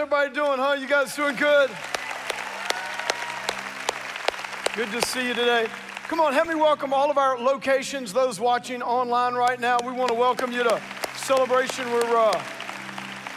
everybody 0.00 0.32
doing, 0.32 0.58
huh? 0.58 0.72
You 0.80 0.88
guys 0.88 1.14
doing 1.14 1.36
good? 1.36 1.70
Good 4.74 4.90
to 4.92 5.06
see 5.06 5.28
you 5.28 5.34
today. 5.34 5.66
Come 6.08 6.20
on, 6.20 6.32
help 6.32 6.48
me 6.48 6.54
welcome 6.54 6.94
all 6.94 7.10
of 7.10 7.18
our 7.18 7.38
locations, 7.38 8.10
those 8.10 8.40
watching 8.40 8.80
online 8.80 9.34
right 9.34 9.60
now. 9.60 9.76
We 9.84 9.92
want 9.92 10.08
to 10.08 10.14
welcome 10.14 10.52
you 10.52 10.62
to 10.62 10.80
Celebration. 11.16 11.92
We're, 11.92 12.16
uh, 12.16 12.42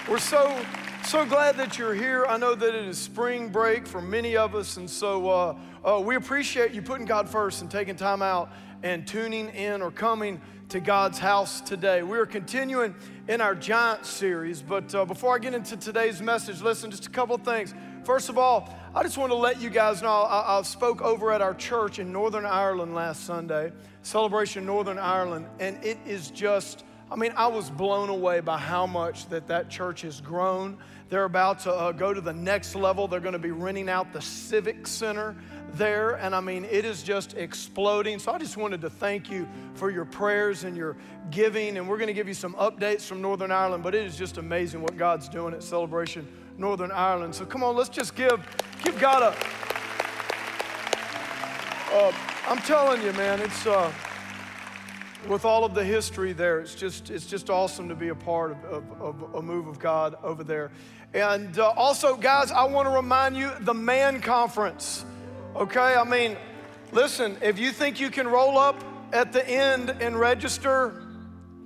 we're 0.07 0.19
so, 0.19 0.57
so 1.03 1.25
glad 1.25 1.57
that 1.57 1.77
you're 1.77 1.93
here. 1.93 2.25
I 2.27 2.37
know 2.37 2.55
that 2.55 2.73
it 2.73 2.85
is 2.85 2.97
spring 2.97 3.49
break 3.49 3.85
for 3.85 4.01
many 4.01 4.37
of 4.37 4.55
us, 4.55 4.77
and 4.77 4.89
so 4.89 5.29
uh, 5.29 5.55
uh, 5.83 5.99
we 5.99 6.15
appreciate 6.15 6.71
you 6.71 6.81
putting 6.81 7.05
God 7.05 7.27
first 7.27 7.61
and 7.61 7.69
taking 7.69 7.97
time 7.97 8.21
out 8.21 8.49
and 8.83 9.05
tuning 9.05 9.49
in 9.49 9.81
or 9.81 9.91
coming 9.91 10.39
to 10.73 10.79
God's 10.79 11.19
house 11.19 11.61
today. 11.61 12.01
We 12.01 12.17
are 12.17 12.25
continuing 12.25 12.95
in 13.27 13.41
our 13.41 13.53
Giant 13.53 14.07
series, 14.07 14.63
but 14.63 14.95
uh, 14.95 15.05
before 15.05 15.35
I 15.35 15.37
get 15.37 15.53
into 15.53 15.77
today's 15.77 16.19
message, 16.19 16.63
listen, 16.63 16.89
just 16.89 17.05
a 17.05 17.11
couple 17.11 17.37
things. 17.37 17.75
First 18.05 18.27
of 18.27 18.39
all, 18.39 18.75
I 18.95 19.03
just 19.03 19.15
want 19.15 19.31
to 19.31 19.35
let 19.35 19.61
you 19.61 19.69
guys 19.69 20.01
know 20.01 20.09
I, 20.09 20.57
I 20.57 20.61
spoke 20.63 21.03
over 21.03 21.31
at 21.31 21.43
our 21.43 21.53
church 21.53 21.99
in 21.99 22.11
Northern 22.11 22.43
Ireland 22.43 22.95
last 22.95 23.23
Sunday, 23.23 23.71
Celebration 24.01 24.65
Northern 24.65 24.97
Ireland, 24.97 25.45
and 25.59 25.77
it 25.83 25.99
is 26.07 26.31
just, 26.31 26.85
I 27.11 27.17
mean, 27.17 27.33
I 27.35 27.45
was 27.45 27.69
blown 27.69 28.09
away 28.09 28.39
by 28.39 28.57
how 28.57 28.87
much 28.87 29.27
that 29.29 29.45
that 29.49 29.69
church 29.69 30.01
has 30.01 30.21
grown. 30.21 30.79
They're 31.09 31.25
about 31.25 31.59
to 31.59 31.73
uh, 31.73 31.91
go 31.91 32.13
to 32.13 32.21
the 32.21 32.33
next 32.33 32.75
level. 32.75 33.07
They're 33.07 33.19
going 33.19 33.33
to 33.33 33.39
be 33.39 33.51
renting 33.51 33.89
out 33.89 34.13
the 34.13 34.21
Civic 34.21 34.87
Center 34.87 35.35
there, 35.75 36.15
and 36.15 36.35
I 36.35 36.39
mean, 36.39 36.65
it 36.65 36.85
is 36.85 37.03
just 37.03 37.35
exploding. 37.35 38.19
So 38.19 38.31
I 38.31 38.37
just 38.37 38.57
wanted 38.57 38.81
to 38.81 38.89
thank 38.89 39.29
you 39.29 39.47
for 39.73 39.89
your 39.89 40.05
prayers 40.05 40.63
and 40.63 40.77
your 40.77 40.95
giving, 41.31 41.77
and 41.77 41.87
we're 41.87 41.97
going 41.97 42.07
to 42.07 42.13
give 42.13 42.27
you 42.27 42.33
some 42.33 42.53
updates 42.55 43.01
from 43.01 43.21
Northern 43.21 43.51
Ireland, 43.51 43.83
but 43.83 43.95
it 43.95 44.05
is 44.05 44.17
just 44.17 44.37
amazing 44.37 44.81
what 44.81 44.97
God's 44.97 45.27
doing 45.29 45.53
at 45.53 45.63
Celebration 45.63 46.27
Northern 46.57 46.91
Ireland. 46.91 47.33
So 47.33 47.45
come 47.45 47.63
on, 47.63 47.75
let's 47.75 47.89
just 47.89 48.15
give, 48.15 48.39
give 48.83 48.99
God 48.99 49.23
a. 49.23 49.35
Uh, 51.95 52.11
I'm 52.47 52.57
telling 52.59 53.01
you, 53.03 53.13
man, 53.13 53.39
it's 53.39 53.65
uh, 53.65 53.91
with 55.27 55.45
all 55.45 55.63
of 55.63 55.73
the 55.73 55.83
history 55.83 56.33
there, 56.33 56.59
it's 56.59 56.75
just 56.75 57.09
it's 57.09 57.25
just 57.25 57.49
awesome 57.49 57.89
to 57.89 57.95
be 57.95 58.09
a 58.09 58.15
part 58.15 58.51
of, 58.51 58.65
of, 58.65 59.01
of 59.01 59.35
a 59.35 59.41
move 59.41 59.67
of 59.67 59.79
God 59.79 60.15
over 60.23 60.43
there. 60.43 60.71
And 61.13 61.57
uh, 61.59 61.69
also, 61.77 62.15
guys, 62.15 62.51
I 62.51 62.63
want 62.63 62.87
to 62.87 62.89
remind 62.91 63.37
you 63.37 63.51
the 63.59 63.73
Man 63.73 64.21
Conference. 64.21 65.05
Okay, 65.55 65.79
I 65.79 66.03
mean, 66.03 66.35
listen, 66.91 67.37
if 67.41 67.59
you 67.59 67.71
think 67.71 67.99
you 67.99 68.09
can 68.09 68.27
roll 68.27 68.57
up 68.57 68.83
at 69.13 69.31
the 69.31 69.47
end 69.47 69.91
and 69.99 70.19
register, 70.19 71.03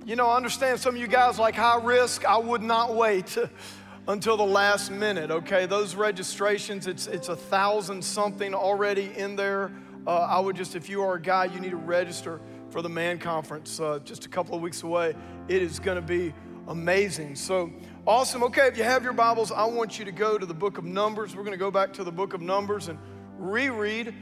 you 0.04 0.16
know, 0.16 0.26
I 0.26 0.36
understand 0.36 0.80
some 0.80 0.94
of 0.94 1.00
you 1.00 1.06
guys 1.06 1.38
like 1.38 1.54
high 1.54 1.82
risk. 1.82 2.26
I 2.26 2.36
would 2.36 2.62
not 2.62 2.94
wait 2.94 3.38
until 4.08 4.36
the 4.36 4.44
last 4.44 4.90
minute, 4.90 5.30
okay? 5.30 5.64
Those 5.66 5.94
registrations, 5.94 6.86
it's, 6.86 7.06
it's 7.06 7.30
a 7.30 7.36
thousand 7.36 8.04
something 8.04 8.54
already 8.54 9.10
in 9.16 9.36
there. 9.36 9.72
Uh, 10.06 10.18
I 10.18 10.40
would 10.40 10.56
just, 10.56 10.74
if 10.76 10.88
you 10.88 11.02
are 11.02 11.14
a 11.14 11.20
guy, 11.20 11.46
you 11.46 11.60
need 11.60 11.70
to 11.70 11.76
register 11.76 12.40
for 12.70 12.82
the 12.82 12.88
Man 12.88 13.18
Conference 13.18 13.80
uh, 13.80 13.98
just 14.04 14.26
a 14.26 14.28
couple 14.28 14.54
of 14.54 14.60
weeks 14.60 14.82
away. 14.82 15.14
It 15.48 15.62
is 15.62 15.78
gonna 15.78 16.02
be 16.02 16.34
amazing. 16.68 17.34
So 17.34 17.70
awesome. 18.06 18.42
Okay, 18.44 18.66
if 18.66 18.76
you 18.76 18.84
have 18.84 19.02
your 19.02 19.12
Bibles, 19.12 19.50
I 19.50 19.64
want 19.64 19.98
you 19.98 20.04
to 20.04 20.12
go 20.12 20.38
to 20.38 20.46
the 20.46 20.54
book 20.54 20.78
of 20.78 20.84
Numbers. 20.84 21.34
We're 21.34 21.44
gonna 21.44 21.56
go 21.56 21.70
back 21.70 21.92
to 21.94 22.04
the 22.04 22.12
book 22.12 22.34
of 22.34 22.40
Numbers 22.40 22.88
and 22.88 22.98
reread 23.38 24.14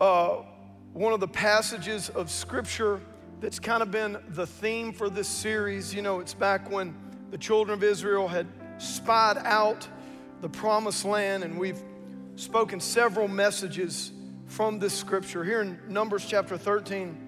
uh, 0.00 0.42
one 0.92 1.12
of 1.12 1.20
the 1.20 1.28
passages 1.28 2.08
of 2.08 2.30
Scripture 2.30 3.00
that's 3.40 3.58
kind 3.58 3.82
of 3.82 3.90
been 3.90 4.18
the 4.30 4.46
theme 4.46 4.92
for 4.92 5.08
this 5.08 5.28
series. 5.28 5.94
You 5.94 6.02
know, 6.02 6.20
it's 6.20 6.34
back 6.34 6.70
when 6.70 6.94
the 7.30 7.38
children 7.38 7.76
of 7.76 7.84
Israel 7.84 8.26
had 8.28 8.46
spied 8.78 9.38
out 9.38 9.86
the 10.40 10.48
promised 10.48 11.04
land, 11.04 11.44
and 11.44 11.58
we've 11.58 11.82
spoken 12.36 12.80
several 12.80 13.28
messages 13.28 14.12
from 14.46 14.78
this 14.78 14.94
scripture. 14.94 15.44
Here 15.44 15.60
in 15.62 15.78
Numbers 15.88 16.24
chapter 16.26 16.56
13, 16.56 17.25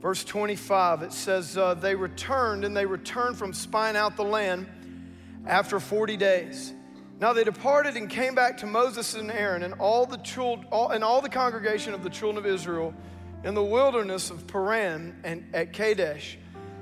verse 0.00 0.24
25, 0.24 1.02
it 1.02 1.12
says, 1.12 1.56
uh, 1.56 1.74
They 1.74 1.94
returned, 1.94 2.64
and 2.64 2.76
they 2.76 2.86
returned 2.86 3.36
from 3.36 3.52
spying 3.52 3.96
out 3.96 4.16
the 4.16 4.24
land 4.24 4.66
after 5.46 5.80
40 5.80 6.16
days. 6.16 6.72
Now 7.20 7.32
they 7.32 7.44
departed 7.44 7.96
and 7.96 8.10
came 8.10 8.34
back 8.34 8.58
to 8.58 8.66
Moses 8.66 9.14
and 9.14 9.30
Aaron 9.30 9.62
and 9.62 9.74
all 9.74 10.06
the 10.06 10.18
children, 10.18 10.68
and 10.72 11.02
all 11.02 11.20
the 11.20 11.28
congregation 11.28 11.94
of 11.94 12.02
the 12.02 12.10
children 12.10 12.36
of 12.36 12.46
Israel 12.50 12.92
in 13.44 13.54
the 13.54 13.64
wilderness 13.64 14.30
of 14.30 14.46
Paran 14.46 15.18
and 15.24 15.44
at 15.54 15.72
Kadesh 15.72 16.38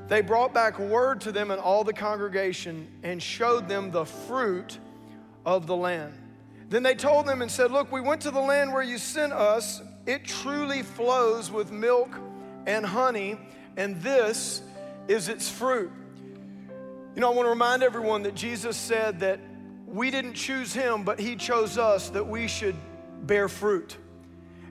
they 0.09 0.21
brought 0.21 0.53
back 0.53 0.79
word 0.79 1.23
to 1.23 1.33
them 1.33 1.51
and 1.51 1.61
all 1.61 1.83
the 1.83 1.93
congregation 1.93 2.89
and 3.03 3.23
showed 3.23 3.69
them 3.69 3.91
the 3.91 4.05
fruit 4.05 4.79
of 5.47 5.67
the 5.67 5.77
land. 5.77 6.13
Then 6.69 6.83
they 6.83 6.95
told 6.95 7.27
them 7.27 7.43
and 7.43 7.51
said, 7.51 7.71
Look, 7.71 7.91
we 7.91 8.01
went 8.01 8.21
to 8.23 8.31
the 8.31 8.41
land 8.41 8.73
where 8.73 8.83
you 8.83 8.99
sent 8.99 9.33
us. 9.33 9.83
It 10.07 10.25
truly 10.25 10.83
flows 10.83 11.51
with 11.51 11.71
milk 11.71 12.11
and 12.67 12.85
honey, 12.85 13.39
and 13.77 14.01
this 14.03 14.63
is 15.09 15.29
its 15.29 15.51
fruit. 15.51 15.91
You 17.15 17.21
know, 17.21 17.31
I 17.31 17.35
want 17.35 17.47
to 17.47 17.51
remind 17.51 17.83
everyone 17.83 18.23
that 18.25 18.35
Jesus 18.35 18.77
said 18.77 19.21
that 19.21 19.39
we 19.87 20.11
didn't 20.11 20.35
choose 20.35 20.73
him, 20.73 21.05
but 21.05 21.21
he 21.21 21.37
chose 21.37 21.79
us 21.79 22.11
that 22.11 22.27
we 22.27 22.49
should 22.49 22.75
bear 23.23 23.49
fruit. 23.49 23.97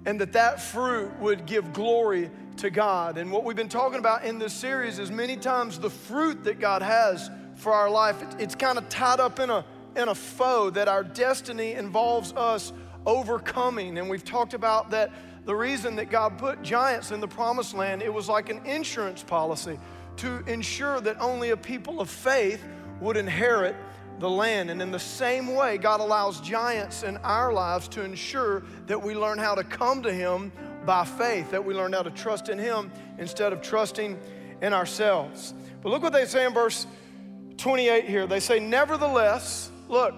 And 0.05 0.19
that 0.19 0.33
that 0.33 0.61
fruit 0.61 1.17
would 1.19 1.45
give 1.45 1.71
glory 1.71 2.29
to 2.57 2.69
God. 2.69 3.17
And 3.17 3.31
what 3.31 3.45
we've 3.45 3.55
been 3.55 3.69
talking 3.69 3.99
about 3.99 4.25
in 4.25 4.37
this 4.37 4.53
series 4.53 4.99
is 4.99 5.09
many 5.11 5.37
times 5.37 5.79
the 5.79 5.89
fruit 5.89 6.43
that 6.43 6.59
God 6.59 6.81
has 6.81 7.31
for 7.55 7.71
our 7.71 7.89
life, 7.89 8.21
it's 8.39 8.55
kind 8.55 8.77
of 8.77 8.89
tied 8.89 9.19
up 9.19 9.39
in 9.39 9.49
a, 9.49 9.63
in 9.95 10.09
a 10.09 10.15
foe 10.15 10.69
that 10.71 10.87
our 10.87 11.03
destiny 11.03 11.73
involves 11.73 12.33
us 12.33 12.73
overcoming. 13.05 13.97
And 13.97 14.09
we've 14.09 14.25
talked 14.25 14.53
about 14.53 14.91
that 14.91 15.11
the 15.45 15.55
reason 15.55 15.95
that 15.97 16.09
God 16.09 16.37
put 16.37 16.61
giants 16.61 17.11
in 17.11 17.19
the 17.19 17.27
promised 17.27 17.73
land, 17.73 18.01
it 18.01 18.13
was 18.13 18.29
like 18.29 18.49
an 18.49 18.65
insurance 18.65 19.23
policy 19.23 19.77
to 20.17 20.43
ensure 20.45 21.01
that 21.01 21.19
only 21.19 21.49
a 21.49 21.57
people 21.57 21.99
of 21.99 22.09
faith 22.09 22.63
would 23.01 23.17
inherit 23.17 23.75
the 24.19 24.29
land. 24.29 24.69
And 24.69 24.81
in 24.81 24.91
the 24.91 24.99
same 24.99 25.53
way, 25.53 25.77
God 25.77 25.99
allows 25.99 26.39
giants 26.41 27.03
in 27.03 27.17
our 27.17 27.51
lives 27.51 27.87
to 27.89 28.03
ensure 28.03 28.63
that 28.87 29.01
we 29.01 29.15
learn 29.15 29.37
how 29.37 29.55
to 29.55 29.63
come 29.63 30.03
to 30.03 30.13
Him 30.13 30.51
by 30.85 31.03
faith, 31.03 31.51
that 31.51 31.65
we 31.65 31.73
learn 31.73 31.93
how 31.93 32.03
to 32.03 32.11
trust 32.11 32.49
in 32.49 32.57
Him 32.57 32.91
instead 33.17 33.53
of 33.53 33.61
trusting 33.61 34.19
in 34.61 34.73
ourselves. 34.73 35.53
But 35.81 35.89
look 35.89 36.03
what 36.03 36.13
they 36.13 36.25
say 36.25 36.45
in 36.45 36.53
verse 36.53 36.87
28 37.57 38.05
here. 38.05 38.27
They 38.27 38.39
say, 38.39 38.59
Nevertheless, 38.59 39.71
look, 39.89 40.13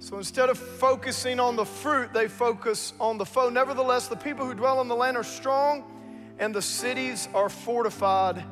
so 0.00 0.16
instead 0.16 0.48
of 0.48 0.58
focusing 0.58 1.40
on 1.40 1.56
the 1.56 1.64
fruit, 1.64 2.12
they 2.12 2.28
focus 2.28 2.92
on 3.00 3.18
the 3.18 3.26
foe. 3.26 3.48
Nevertheless, 3.50 4.08
the 4.08 4.16
people 4.16 4.46
who 4.46 4.54
dwell 4.54 4.80
in 4.80 4.88
the 4.88 4.94
land 4.94 5.16
are 5.16 5.24
strong, 5.24 5.84
and 6.38 6.54
the 6.54 6.62
cities 6.62 7.28
are 7.34 7.48
fortified 7.48 8.44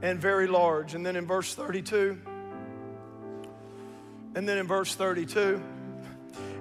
and 0.00 0.18
very 0.18 0.46
large. 0.46 0.94
And 0.94 1.04
then 1.04 1.16
in 1.16 1.26
verse 1.26 1.54
32, 1.54 2.18
and 4.34 4.48
then 4.48 4.58
in 4.58 4.66
verse 4.66 4.94
32, 4.94 5.62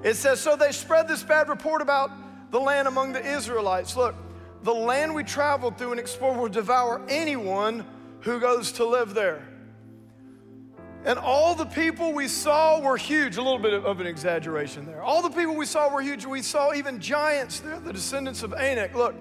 it 0.04 0.16
says, 0.16 0.40
So 0.40 0.56
they 0.56 0.74
spread 0.74 1.08
this 1.08 1.24
bad 1.24 1.48
report 1.48 1.81
about 1.81 2.12
the 2.52 2.60
land 2.60 2.88
among 2.88 3.14
the 3.14 3.25
Israelites. 3.25 3.96
Look, 3.96 4.16
the 4.64 4.74
land 4.74 5.16
we 5.16 5.24
traveled 5.24 5.78
through 5.78 5.92
and 5.92 6.00
explored 6.00 6.38
will 6.38 6.50
devour 6.50 7.02
anyone 7.08 7.86
who 8.22 8.40
goes 8.40 8.74
to 8.74 8.86
live 8.86 9.14
there. 9.14 9.48
And 11.06 11.19
all 11.19 11.53
the 11.53 11.66
people 11.66 12.14
we 12.14 12.30
saw 12.30 12.80
were 12.80 12.96
huge, 12.96 13.36
a 13.36 13.41
little 13.41 13.59
bit 13.59 13.74
of 13.74 14.00
an 14.00 14.08
exaggeration 14.08 14.86
there. 14.86 15.03
All 15.03 15.22
the 15.22 15.30
people 15.30 15.56
we 15.56 15.66
saw 15.66 15.94
were 15.94 16.02
huge. 16.02 16.25
We 16.25 16.41
saw 16.41 16.74
even 16.74 17.00
giants 17.00 17.59
there, 17.59 17.80
the 17.80 17.91
descendants 17.91 18.41
of 18.41 18.53
Anak. 18.53 18.96
Look, 18.96 19.16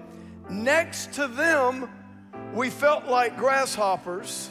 next 0.49 1.13
to 1.13 1.27
them, 1.27 1.89
we 2.53 2.69
felt 2.69 3.07
like 3.07 3.37
grasshoppers. 3.37 4.49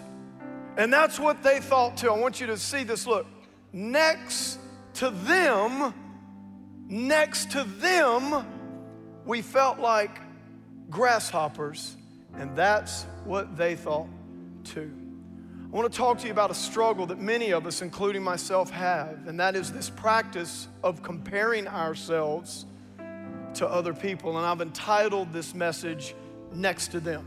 And 0.77 0.93
that's 0.93 1.19
what 1.19 1.43
they 1.43 1.61
thought 1.61 1.97
too. 1.97 2.11
I 2.11 2.19
want 2.19 2.41
you 2.41 2.49
to 2.49 2.59
see 2.59 2.85
this. 2.85 3.07
Look, 3.07 3.27
next 3.73 4.59
to 4.95 5.11
them, 5.11 5.95
next 6.89 7.53
to 7.53 7.65
them, 7.65 8.47
we 9.25 9.41
felt 9.41 9.79
like 9.79 10.21
grasshoppers, 10.91 11.97
and 12.35 12.55
that's 12.57 13.05
what 13.25 13.57
they 13.57 13.77
thought 13.77 14.09
too. 14.65 15.02
I 15.73 15.75
want 15.75 15.91
to 15.91 15.97
talk 15.97 16.19
to 16.19 16.27
you 16.27 16.33
about 16.33 16.51
a 16.51 16.55
struggle 16.55 17.07
that 17.07 17.19
many 17.19 17.53
of 17.53 17.67
us, 17.67 17.81
including 17.81 18.23
myself, 18.23 18.69
have, 18.69 19.27
and 19.27 19.41
that 19.41 19.57
is 19.57 19.73
this 19.73 19.89
practice 19.89 20.69
of 20.83 21.03
comparing 21.03 21.67
ourselves 21.67 22.67
to 23.55 23.67
other 23.67 23.95
people. 23.95 24.37
And 24.37 24.47
I've 24.47 24.61
entitled 24.61 25.33
this 25.33 25.55
message, 25.55 26.15
Next 26.53 26.89
to 26.89 27.01
Them. 27.01 27.27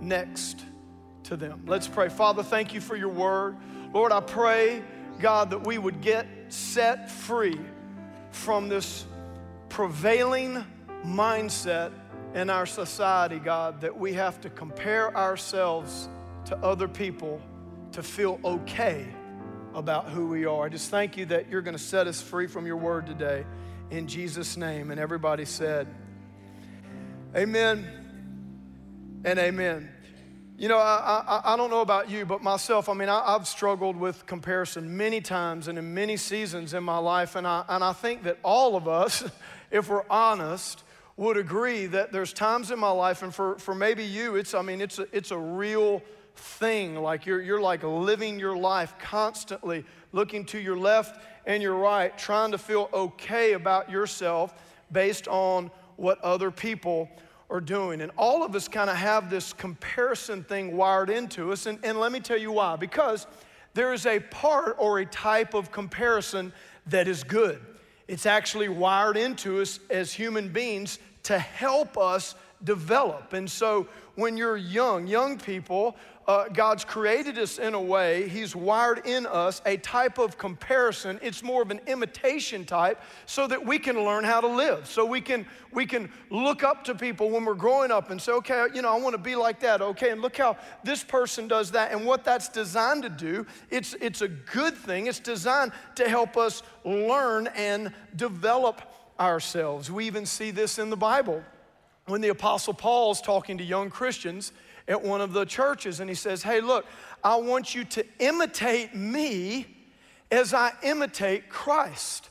Next 0.00 0.64
to 1.24 1.36
Them. 1.36 1.64
Let's 1.66 1.88
pray. 1.88 2.08
Father, 2.08 2.44
thank 2.44 2.72
you 2.72 2.80
for 2.80 2.94
your 2.94 3.08
word. 3.08 3.56
Lord, 3.92 4.12
I 4.12 4.20
pray, 4.20 4.84
God, 5.18 5.50
that 5.50 5.66
we 5.66 5.76
would 5.76 6.00
get 6.00 6.28
set 6.50 7.10
free 7.10 7.58
from 8.30 8.68
this 8.68 9.04
prevailing 9.68 10.64
mindset 11.04 11.90
in 12.36 12.48
our 12.48 12.64
society, 12.64 13.40
God, 13.40 13.80
that 13.80 13.98
we 13.98 14.12
have 14.12 14.40
to 14.42 14.50
compare 14.50 15.16
ourselves 15.16 16.08
to 16.48 16.56
other 16.64 16.88
people 16.88 17.42
to 17.92 18.02
feel 18.02 18.40
okay 18.42 19.06
about 19.74 20.08
who 20.08 20.26
we 20.28 20.46
are. 20.46 20.64
I 20.64 20.70
just 20.70 20.90
thank 20.90 21.18
you 21.18 21.26
that 21.26 21.50
you're 21.50 21.60
going 21.60 21.76
to 21.76 21.82
set 21.82 22.06
us 22.06 22.22
free 22.22 22.46
from 22.46 22.66
your 22.66 22.78
word 22.78 23.06
today 23.06 23.44
in 23.90 24.06
Jesus' 24.06 24.56
name. 24.56 24.90
And 24.90 24.98
everybody 24.98 25.44
said, 25.44 25.86
Amen 27.36 27.86
and 29.24 29.38
amen. 29.38 29.90
You 30.56 30.68
know, 30.68 30.78
I, 30.78 31.22
I, 31.44 31.52
I, 31.52 31.56
don't 31.58 31.68
know 31.68 31.82
about 31.82 32.08
you, 32.08 32.24
but 32.24 32.42
myself, 32.42 32.88
I 32.88 32.94
mean, 32.94 33.10
I, 33.10 33.32
have 33.32 33.46
struggled 33.46 33.96
with 33.96 34.24
comparison 34.24 34.96
many 34.96 35.20
times 35.20 35.68
and 35.68 35.78
in 35.78 35.92
many 35.92 36.16
seasons 36.16 36.72
in 36.72 36.82
my 36.82 36.96
life. 36.96 37.36
And 37.36 37.46
I, 37.46 37.62
and 37.68 37.84
I 37.84 37.92
think 37.92 38.22
that 38.22 38.38
all 38.42 38.74
of 38.74 38.88
us, 38.88 39.22
if 39.70 39.90
we're 39.90 40.08
honest, 40.08 40.82
would 41.18 41.36
agree 41.36 41.86
that 41.86 42.10
there's 42.10 42.32
times 42.32 42.70
in 42.70 42.78
my 42.78 42.90
life, 42.90 43.22
and 43.22 43.34
for, 43.34 43.58
for 43.58 43.74
maybe 43.74 44.04
you, 44.04 44.36
it's, 44.36 44.54
I 44.54 44.62
mean, 44.62 44.80
it's 44.80 44.98
a, 44.98 45.06
it's 45.14 45.30
a 45.30 45.38
real 45.38 46.02
thing. 46.38 46.94
Like 46.96 47.26
you're, 47.26 47.42
you're 47.42 47.60
like 47.60 47.82
living 47.82 48.38
your 48.38 48.56
life 48.56 48.94
constantly, 48.98 49.84
looking 50.12 50.44
to 50.46 50.58
your 50.58 50.76
left 50.76 51.20
and 51.46 51.62
your 51.62 51.74
right, 51.74 52.16
trying 52.16 52.52
to 52.52 52.58
feel 52.58 52.88
okay 52.92 53.52
about 53.52 53.90
yourself 53.90 54.54
based 54.90 55.28
on 55.28 55.70
what 55.96 56.20
other 56.20 56.50
people 56.50 57.10
are 57.50 57.60
doing. 57.60 58.00
And 58.00 58.12
all 58.16 58.42
of 58.42 58.54
us 58.54 58.68
kind 58.68 58.90
of 58.90 58.96
have 58.96 59.30
this 59.30 59.52
comparison 59.52 60.44
thing 60.44 60.76
wired 60.76 61.10
into 61.10 61.52
us. 61.52 61.66
And, 61.66 61.78
and 61.82 61.98
let 61.98 62.12
me 62.12 62.20
tell 62.20 62.38
you 62.38 62.52
why. 62.52 62.76
Because 62.76 63.26
there 63.74 63.92
is 63.92 64.06
a 64.06 64.20
part 64.20 64.76
or 64.78 64.98
a 64.98 65.06
type 65.06 65.54
of 65.54 65.72
comparison 65.72 66.52
that 66.86 67.08
is 67.08 67.24
good. 67.24 67.60
It's 68.06 68.26
actually 68.26 68.68
wired 68.68 69.16
into 69.16 69.60
us 69.60 69.80
as 69.90 70.12
human 70.12 70.48
beings 70.48 70.98
to 71.24 71.38
help 71.38 71.98
us 71.98 72.34
develop. 72.64 73.32
And 73.34 73.50
so 73.50 73.86
when 74.14 74.36
you're 74.36 74.56
young, 74.56 75.06
young 75.06 75.38
people 75.38 75.96
uh, 76.28 76.46
God's 76.50 76.84
created 76.84 77.38
us 77.38 77.58
in 77.58 77.72
a 77.72 77.80
way, 77.80 78.28
He's 78.28 78.54
wired 78.54 79.06
in 79.06 79.24
us 79.24 79.62
a 79.64 79.78
type 79.78 80.18
of 80.18 80.36
comparison. 80.36 81.18
It's 81.22 81.42
more 81.42 81.62
of 81.62 81.70
an 81.70 81.80
imitation 81.86 82.66
type 82.66 83.00
so 83.24 83.46
that 83.46 83.64
we 83.64 83.78
can 83.78 84.04
learn 84.04 84.24
how 84.24 84.42
to 84.42 84.46
live. 84.46 84.86
So 84.86 85.06
we 85.06 85.22
can, 85.22 85.46
we 85.72 85.86
can 85.86 86.12
look 86.28 86.62
up 86.62 86.84
to 86.84 86.94
people 86.94 87.30
when 87.30 87.46
we're 87.46 87.54
growing 87.54 87.90
up 87.90 88.10
and 88.10 88.20
say, 88.20 88.32
okay, 88.32 88.66
you 88.74 88.82
know, 88.82 88.94
I 88.94 89.00
want 89.00 89.14
to 89.14 89.22
be 89.22 89.36
like 89.36 89.60
that. 89.60 89.80
Okay, 89.80 90.10
and 90.10 90.20
look 90.20 90.36
how 90.36 90.58
this 90.84 91.02
person 91.02 91.48
does 91.48 91.70
that. 91.70 91.92
And 91.92 92.04
what 92.04 92.24
that's 92.24 92.50
designed 92.50 93.04
to 93.04 93.08
do, 93.08 93.46
it's, 93.70 93.94
it's 93.98 94.20
a 94.20 94.28
good 94.28 94.74
thing. 94.74 95.06
It's 95.06 95.20
designed 95.20 95.72
to 95.94 96.10
help 96.10 96.36
us 96.36 96.62
learn 96.84 97.46
and 97.56 97.90
develop 98.16 98.82
ourselves. 99.18 99.90
We 99.90 100.04
even 100.04 100.26
see 100.26 100.50
this 100.50 100.78
in 100.78 100.90
the 100.90 100.96
Bible. 100.96 101.42
When 102.04 102.20
the 102.20 102.28
Apostle 102.28 102.74
Paul's 102.74 103.22
talking 103.22 103.58
to 103.58 103.64
young 103.64 103.88
Christians, 103.88 104.52
at 104.88 105.02
one 105.02 105.20
of 105.20 105.32
the 105.32 105.44
churches 105.44 106.00
and 106.00 106.08
he 106.08 106.16
says, 106.16 106.42
Hey, 106.42 106.60
look, 106.60 106.86
I 107.22 107.36
want 107.36 107.74
you 107.74 107.84
to 107.84 108.04
imitate 108.18 108.94
me 108.94 109.66
as 110.30 110.54
I 110.54 110.72
imitate 110.82 111.48
Christ. 111.48 112.30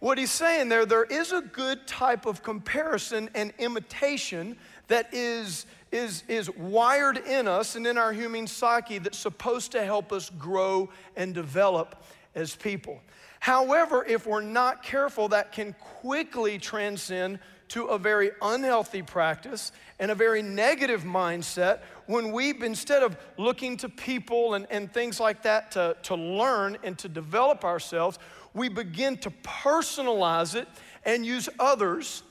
What 0.00 0.16
he's 0.16 0.30
saying 0.30 0.68
there, 0.68 0.86
there 0.86 1.04
is 1.04 1.32
a 1.32 1.40
good 1.40 1.86
type 1.86 2.24
of 2.24 2.42
comparison 2.42 3.28
and 3.34 3.52
imitation 3.58 4.56
that 4.86 5.12
is, 5.12 5.66
is, 5.90 6.22
is 6.28 6.48
wired 6.50 7.18
in 7.18 7.48
us 7.48 7.74
and 7.76 7.86
in 7.86 7.98
our 7.98 8.12
human 8.12 8.46
psyche 8.46 8.98
that's 8.98 9.18
supposed 9.18 9.72
to 9.72 9.84
help 9.84 10.12
us 10.12 10.30
grow 10.30 10.88
and 11.16 11.34
develop 11.34 12.04
as 12.34 12.54
people. 12.54 13.00
However, 13.40 14.04
if 14.04 14.26
we're 14.26 14.40
not 14.40 14.82
careful, 14.82 15.28
that 15.28 15.52
can 15.52 15.74
quickly 15.74 16.58
transcend 16.58 17.38
to 17.68 17.86
a 17.86 17.98
very 17.98 18.30
unhealthy 18.40 19.02
practice 19.02 19.72
and 19.98 20.10
a 20.10 20.14
very 20.14 20.42
negative 20.42 21.02
mindset 21.02 21.80
when 22.08 22.32
we, 22.32 22.54
instead 22.64 23.02
of 23.02 23.18
looking 23.36 23.76
to 23.76 23.88
people 23.88 24.54
and, 24.54 24.66
and 24.70 24.90
things 24.90 25.20
like 25.20 25.42
that 25.42 25.70
to, 25.72 25.94
to 26.02 26.14
learn 26.14 26.78
and 26.82 26.98
to 26.98 27.06
develop 27.06 27.66
ourselves, 27.66 28.18
we 28.54 28.70
begin 28.70 29.18
to 29.18 29.30
personalize 29.42 30.54
it 30.54 30.66
and 31.04 31.24
use 31.24 31.50
others 31.60 32.22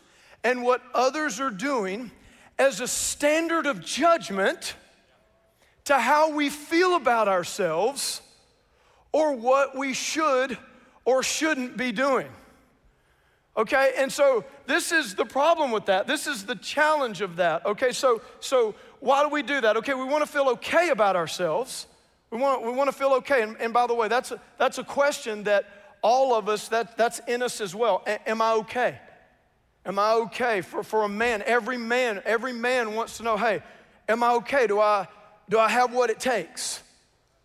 and 0.44 0.63
what 0.63 0.81
others 0.95 1.39
are 1.39 1.51
doing 1.51 2.09
as 2.57 2.81
a 2.81 2.88
standard 2.88 3.68
of 3.68 3.85
judgment 3.85 4.74
to 5.85 6.00
how 6.00 6.31
we 6.31 6.50
feel 6.50 6.95
about 6.95 7.27
ourselves 7.27 8.21
or 9.12 9.35
what 9.35 9.77
we 9.77 9.94
should 9.94 10.57
or 11.06 11.21
shouldn't 11.21 11.77
be 11.77 11.91
doing. 11.91 12.27
Okay, 13.57 13.94
and 13.98 14.12
so 14.12 14.45
this 14.68 14.92
is 14.92 15.15
the 15.15 15.25
problem 15.25 15.71
with 15.71 15.88
that. 15.88 16.06
This 16.06 16.27
is 16.27 16.45
the 16.45 16.56
challenge 16.56 17.21
of 17.21 17.38
that. 17.38 17.65
Okay, 17.65 17.92
so 17.92 18.21
so 18.39 18.75
why 19.00 19.24
do 19.24 19.30
we 19.30 19.42
do 19.42 19.62
that? 19.62 19.77
Okay, 19.77 19.94
we 19.94 20.04
want 20.06 20.24
to 20.24 20.31
feel 20.31 20.50
okay 20.50 20.89
about 20.89 21.15
ourselves. 21.15 21.88
We 22.30 22.39
want, 22.39 22.63
we 22.63 22.71
want 22.71 22.89
to 22.89 22.95
feel 22.95 23.13
okay. 23.13 23.42
And, 23.42 23.56
and 23.59 23.74
by 23.74 23.88
the 23.88 23.94
way, 23.94 24.07
that's 24.07 24.31
a, 24.31 24.42
that's 24.57 24.77
a 24.77 24.83
question 24.83 25.44
that 25.44 25.65
all 26.01 26.36
of 26.36 26.50
us, 26.50 26.68
that, 26.69 26.98
that's 26.98 27.19
in 27.27 27.42
us 27.42 27.62
as 27.62 27.74
well. 27.74 28.04
A, 28.06 28.30
am 28.30 28.42
I 28.42 28.51
okay? 28.54 29.00
Am 29.86 29.98
I 29.98 30.13
okay? 30.13 30.62
For, 30.62 30.83
for 30.83 31.04
a 31.04 31.09
man, 31.09 31.42
every 31.45 31.77
man, 31.77 32.21
every 32.25 32.54
man 32.54 32.95
wants 32.95 33.18
to 33.18 33.24
know, 33.24 33.38
hey, 33.38 33.62
am 34.09 34.24
I 34.24 34.31
okay? 34.33 34.68
Do 34.68 34.80
I, 34.80 35.07
do 35.50 35.57
I 35.57 35.69
have 35.69 35.94
what 35.94 36.09
it 36.09 36.19
takes? 36.19 36.83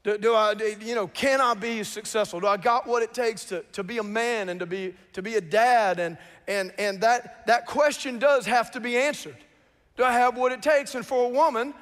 Do, 0.04 0.18
do 0.18 0.34
I, 0.34 0.54
you 0.80 0.94
know, 0.94 1.06
can 1.06 1.40
I 1.40 1.54
be 1.54 1.84
successful? 1.84 2.40
Do 2.40 2.48
I 2.48 2.56
got 2.56 2.86
what 2.86 3.02
it 3.02 3.14
takes 3.14 3.44
to, 3.46 3.62
to 3.72 3.84
be 3.84 3.98
a 3.98 4.02
man 4.02 4.48
and 4.48 4.58
to 4.58 4.66
be, 4.66 4.94
to 5.12 5.22
be 5.22 5.36
a 5.36 5.40
dad? 5.40 6.00
And, 6.00 6.18
and, 6.48 6.72
and 6.76 7.00
that, 7.02 7.46
that 7.46 7.66
question 7.66 8.18
does 8.18 8.44
have 8.46 8.72
to 8.72 8.80
be 8.80 8.96
answered. 8.96 9.36
Do 9.96 10.04
I 10.04 10.12
have 10.12 10.36
what 10.36 10.50
it 10.50 10.60
takes? 10.60 10.96
And 10.96 11.06
for 11.06 11.26
a 11.26 11.28
woman, 11.28 11.72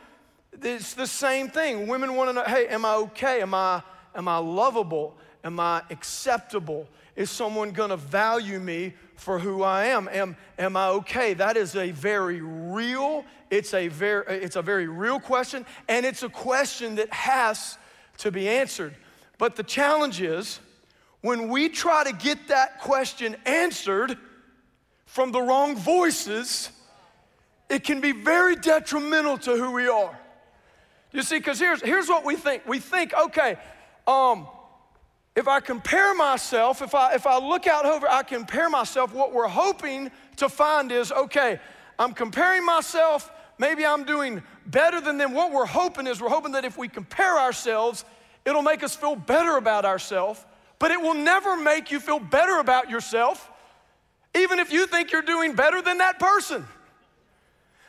it's 0.53 0.93
the 0.93 1.07
same 1.07 1.49
thing. 1.49 1.87
Women 1.87 2.15
want 2.15 2.29
to 2.29 2.33
know, 2.35 2.45
hey, 2.45 2.69
am 2.69 2.85
I 2.85 2.95
okay? 2.95 3.41
Am 3.41 3.55
I, 3.55 3.83
am 4.15 4.29
I 4.29 4.37
lovable? 4.37 5.17
Am 5.43 5.59
I 5.59 5.83
acceptable? 5.89 6.87
Is 7.17 7.31
someone 7.31 7.71
gonna 7.71 7.97
value 7.97 8.61
me 8.61 8.95
for 9.17 9.39
who 9.39 9.63
I 9.63 9.87
am? 9.87 10.09
Am, 10.09 10.37
am 10.59 10.77
I 10.77 10.89
okay? 10.89 11.33
That 11.35 11.57
is 11.57 11.75
a 11.77 11.91
very 11.91 12.41
real, 12.43 13.25
it's 13.51 13.73
a 13.73 13.89
very, 13.89 14.25
it's 14.29 14.57
a 14.57 14.63
very 14.63 14.89
real 14.89 15.21
question, 15.21 15.65
and 15.89 16.05
it's 16.05 16.23
a 16.23 16.29
question 16.29 16.97
that 16.97 17.13
has 17.13 17.79
to 18.21 18.31
be 18.31 18.49
answered. 18.49 18.95
But 19.39 19.57
the 19.57 19.63
challenge 19.63 20.21
is 20.21 20.61
when 21.21 21.49
we 21.49 21.69
try 21.69 22.05
to 22.05 22.13
get 22.13 22.49
that 22.49 22.81
question 22.81 23.37
answered 23.45 24.17
from 25.07 25.33
the 25.33 25.41
wrong 25.41 25.77
voices, 25.77 26.71
it 27.69 27.85
can 27.85 28.01
be 28.01 28.13
very 28.13 28.57
detrimental 28.57 29.39
to 29.39 29.57
who 29.57 29.73
we 29.73 29.89
are. 29.89 30.19
You 31.13 31.23
see, 31.23 31.39
because 31.39 31.59
here's, 31.59 31.83
here's 31.83 32.09
what 32.09 32.25
we 32.25 32.37
think. 32.37 32.67
We 32.67 32.79
think, 32.79 33.13
okay, 33.15 33.57
um, 34.07 34.47
if 35.35 35.49
I 35.49 35.61
compare 35.61 36.15
myself, 36.15 36.83
if 36.83 36.95
I, 36.95 37.15
if 37.15 37.27
I 37.27 37.39
look 37.39 37.67
out 37.67 37.87
over, 37.87 38.09
I 38.09 38.23
compare 38.23 38.71
myself, 38.71 39.13
what 39.13 39.33
we're 39.33 39.49
hoping 39.49 40.11
to 40.37 40.49
find 40.49 40.93
is, 40.93 41.11
okay, 41.13 41.61
I'm 41.99 42.13
comparing 42.13 42.65
myself 42.65 43.31
Maybe 43.61 43.85
I'm 43.85 44.05
doing 44.05 44.43
better 44.65 45.03
than 45.03 45.19
them. 45.19 45.35
What 45.35 45.53
we're 45.53 45.67
hoping 45.67 46.07
is 46.07 46.19
we're 46.19 46.31
hoping 46.31 46.53
that 46.53 46.65
if 46.65 46.79
we 46.79 46.89
compare 46.89 47.39
ourselves, 47.39 48.07
it'll 48.47 48.63
make 48.63 48.83
us 48.83 48.97
feel 48.97 49.15
better 49.15 49.59
about 49.59 49.85
ourselves, 49.85 50.43
but 50.79 50.91
it 50.91 50.99
will 50.99 51.13
never 51.13 51.59
make 51.59 51.91
you 51.91 52.01
feel 52.01 52.19
better 52.19 52.59
about 52.59 52.89
yourself, 52.89 53.51
even 54.35 54.61
if 54.61 54.73
you 54.73 54.87
think 54.87 55.13
you're 55.13 55.21
doing 55.21 55.55
better 55.55 55.83
than 55.83 55.99
that 55.99 56.19
person. 56.19 56.67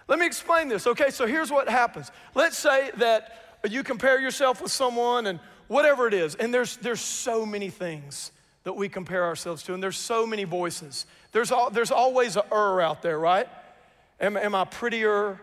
Let 0.10 0.20
me 0.20 0.26
explain 0.26 0.68
this. 0.68 0.88
Okay, 0.88 1.10
so 1.10 1.26
here's 1.26 1.50
what 1.50 1.70
happens. 1.70 2.12
Let's 2.36 2.58
say 2.58 2.92
that 2.98 3.62
you 3.70 3.82
compare 3.82 4.20
yourself 4.20 4.62
with 4.62 4.74
someone 4.74 5.26
and 5.26 5.40
whatever 5.70 6.06
it 6.06 6.14
is, 6.14 6.36
and 6.36 6.54
there's, 6.54 6.76
there's 6.78 7.00
so 7.00 7.46
many 7.46 7.70
things 7.70 8.34
that 8.66 8.74
we 8.74 8.90
compare 8.90 9.24
ourselves 9.24 9.64
to, 9.64 9.74
and 9.74 9.82
there's 9.82 9.96
so 9.96 10.28
many 10.28 10.44
voices. 10.44 11.06
There's, 11.32 11.50
all, 11.50 11.70
there's 11.70 11.92
always 11.92 12.36
a 12.36 12.44
er 12.52 12.82
out 12.82 13.02
there, 13.02 13.18
right? 13.18 13.48
Am, 14.20 14.36
am 14.36 14.54
I 14.54 14.66
prettier? 14.66 15.40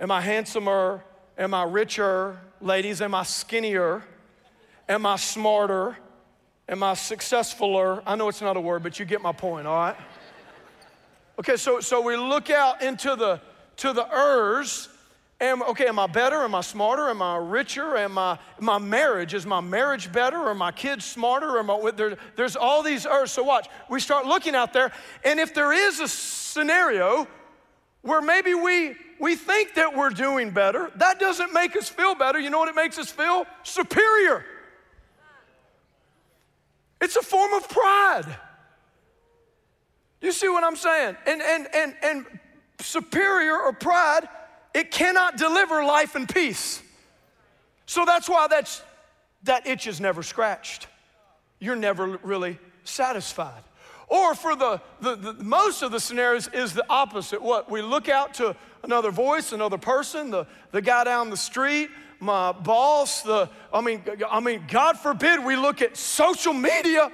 Am 0.00 0.10
I 0.10 0.20
handsomer? 0.20 1.04
Am 1.38 1.54
I 1.54 1.64
richer? 1.64 2.38
Ladies, 2.60 3.00
am 3.00 3.14
I 3.14 3.22
skinnier? 3.22 4.02
Am 4.88 5.06
I 5.06 5.16
smarter? 5.16 5.96
Am 6.68 6.82
I 6.82 6.92
successfuler? 6.92 8.02
I 8.06 8.16
know 8.16 8.28
it's 8.28 8.40
not 8.40 8.56
a 8.56 8.60
word, 8.60 8.82
but 8.82 8.98
you 8.98 9.04
get 9.04 9.22
my 9.22 9.32
point, 9.32 9.66
all 9.66 9.76
right? 9.76 9.96
Okay, 11.38 11.56
so, 11.56 11.80
so 11.80 12.00
we 12.00 12.16
look 12.16 12.50
out 12.50 12.82
into 12.82 13.16
the 13.16 13.40
to 13.76 13.92
the 13.92 14.06
ers. 14.12 14.88
Am, 15.40 15.62
okay, 15.64 15.88
am 15.88 15.98
I 15.98 16.06
better? 16.06 16.36
Am 16.36 16.54
I 16.54 16.60
smarter? 16.60 17.08
Am 17.10 17.20
I 17.20 17.36
richer? 17.36 17.96
Am 17.96 18.16
I 18.16 18.38
my 18.60 18.78
marriage? 18.78 19.34
Is 19.34 19.44
my 19.44 19.60
marriage 19.60 20.12
better? 20.12 20.36
Are 20.36 20.54
my 20.54 20.70
kids 20.70 21.04
smarter? 21.04 21.58
Am 21.58 21.70
I, 21.70 21.90
there, 21.90 22.16
there's 22.36 22.54
all 22.54 22.82
these 22.82 23.04
ers. 23.04 23.32
So 23.32 23.42
watch, 23.42 23.68
we 23.90 23.98
start 23.98 24.26
looking 24.26 24.54
out 24.54 24.72
there, 24.72 24.92
and 25.24 25.40
if 25.40 25.52
there 25.52 25.72
is 25.72 25.98
a 25.98 26.06
scenario 26.06 27.26
where 28.02 28.22
maybe 28.22 28.54
we 28.54 28.94
we 29.20 29.36
think 29.36 29.74
that 29.74 29.96
we're 29.96 30.10
doing 30.10 30.50
better. 30.50 30.90
That 30.96 31.18
doesn't 31.18 31.52
make 31.52 31.76
us 31.76 31.88
feel 31.88 32.14
better. 32.14 32.38
You 32.38 32.50
know 32.50 32.58
what 32.58 32.68
it 32.68 32.74
makes 32.74 32.98
us 32.98 33.10
feel? 33.10 33.46
Superior. 33.62 34.44
It's 37.00 37.16
a 37.16 37.22
form 37.22 37.52
of 37.54 37.68
pride. 37.68 38.36
You 40.20 40.32
see 40.32 40.48
what 40.48 40.64
I'm 40.64 40.76
saying? 40.76 41.16
And 41.26 41.42
and 41.42 41.68
and 41.74 41.94
and 42.02 42.26
superior 42.80 43.58
or 43.58 43.72
pride, 43.72 44.28
it 44.72 44.90
cannot 44.90 45.36
deliver 45.36 45.84
life 45.84 46.14
and 46.14 46.28
peace. 46.28 46.82
So 47.86 48.04
that's 48.04 48.28
why 48.28 48.46
that's 48.48 48.82
that 49.42 49.66
itch 49.66 49.86
is 49.86 50.00
never 50.00 50.22
scratched. 50.22 50.86
you're 51.60 51.76
never 51.76 52.18
really 52.22 52.58
satisfied. 52.84 53.62
Or 54.08 54.34
for 54.34 54.54
the, 54.54 54.80
the, 55.00 55.16
the, 55.16 55.44
most 55.44 55.82
of 55.82 55.90
the 55.90 56.00
scenarios 56.00 56.48
is 56.48 56.72
the 56.74 56.84
opposite. 56.90 57.40
What? 57.40 57.70
We 57.70 57.82
look 57.82 58.08
out 58.08 58.34
to 58.34 58.54
another 58.84 59.10
voice, 59.10 59.52
another 59.52 59.78
person, 59.78 60.30
the, 60.30 60.46
the 60.70 60.82
guy 60.82 61.04
down 61.04 61.30
the 61.30 61.36
street, 61.36 61.90
my 62.20 62.52
boss, 62.52 63.22
the, 63.22 63.50
I 63.72 63.80
mean, 63.80 64.02
I 64.30 64.40
mean, 64.40 64.64
God 64.68 64.98
forbid 64.98 65.44
we 65.44 65.56
look 65.56 65.82
at 65.82 65.96
social 65.96 66.52
media 66.52 67.10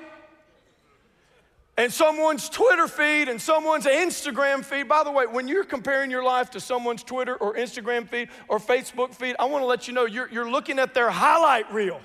and 1.76 1.92
someone's 1.92 2.48
Twitter 2.48 2.86
feed 2.86 3.28
and 3.28 3.40
someone's 3.40 3.86
Instagram 3.86 4.64
feed. 4.64 4.88
By 4.88 5.02
the 5.02 5.10
way, 5.10 5.26
when 5.26 5.48
you're 5.48 5.64
comparing 5.64 6.10
your 6.10 6.22
life 6.22 6.50
to 6.50 6.60
someone's 6.60 7.02
Twitter 7.02 7.36
or 7.36 7.54
Instagram 7.54 8.06
feed 8.06 8.28
or 8.48 8.58
Facebook 8.58 9.14
feed, 9.14 9.36
I 9.38 9.46
want 9.46 9.62
to 9.62 9.66
let 9.66 9.88
you 9.88 9.94
know 9.94 10.04
you're, 10.04 10.28
you're 10.28 10.50
looking 10.50 10.78
at 10.78 10.92
their 10.92 11.08
highlight 11.08 11.72
reel. 11.72 12.00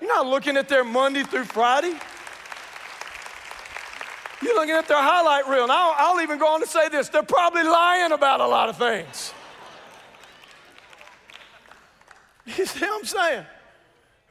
You're 0.00 0.14
not 0.14 0.26
looking 0.26 0.56
at 0.56 0.68
their 0.68 0.84
Monday 0.84 1.22
through 1.22 1.44
Friday. 1.44 1.94
You're 4.44 4.54
looking 4.54 4.74
at 4.74 4.86
their 4.86 5.02
highlight 5.02 5.48
reel. 5.48 5.62
And 5.62 5.72
I'll, 5.72 5.94
I'll 5.96 6.20
even 6.20 6.38
go 6.38 6.46
on 6.48 6.60
to 6.60 6.66
say 6.66 6.90
this 6.90 7.08
they're 7.08 7.22
probably 7.22 7.62
lying 7.62 8.12
about 8.12 8.40
a 8.40 8.46
lot 8.46 8.68
of 8.68 8.76
things. 8.76 9.32
You 12.46 12.66
see 12.66 12.84
what 12.84 12.98
I'm 12.98 13.04
saying? 13.06 13.46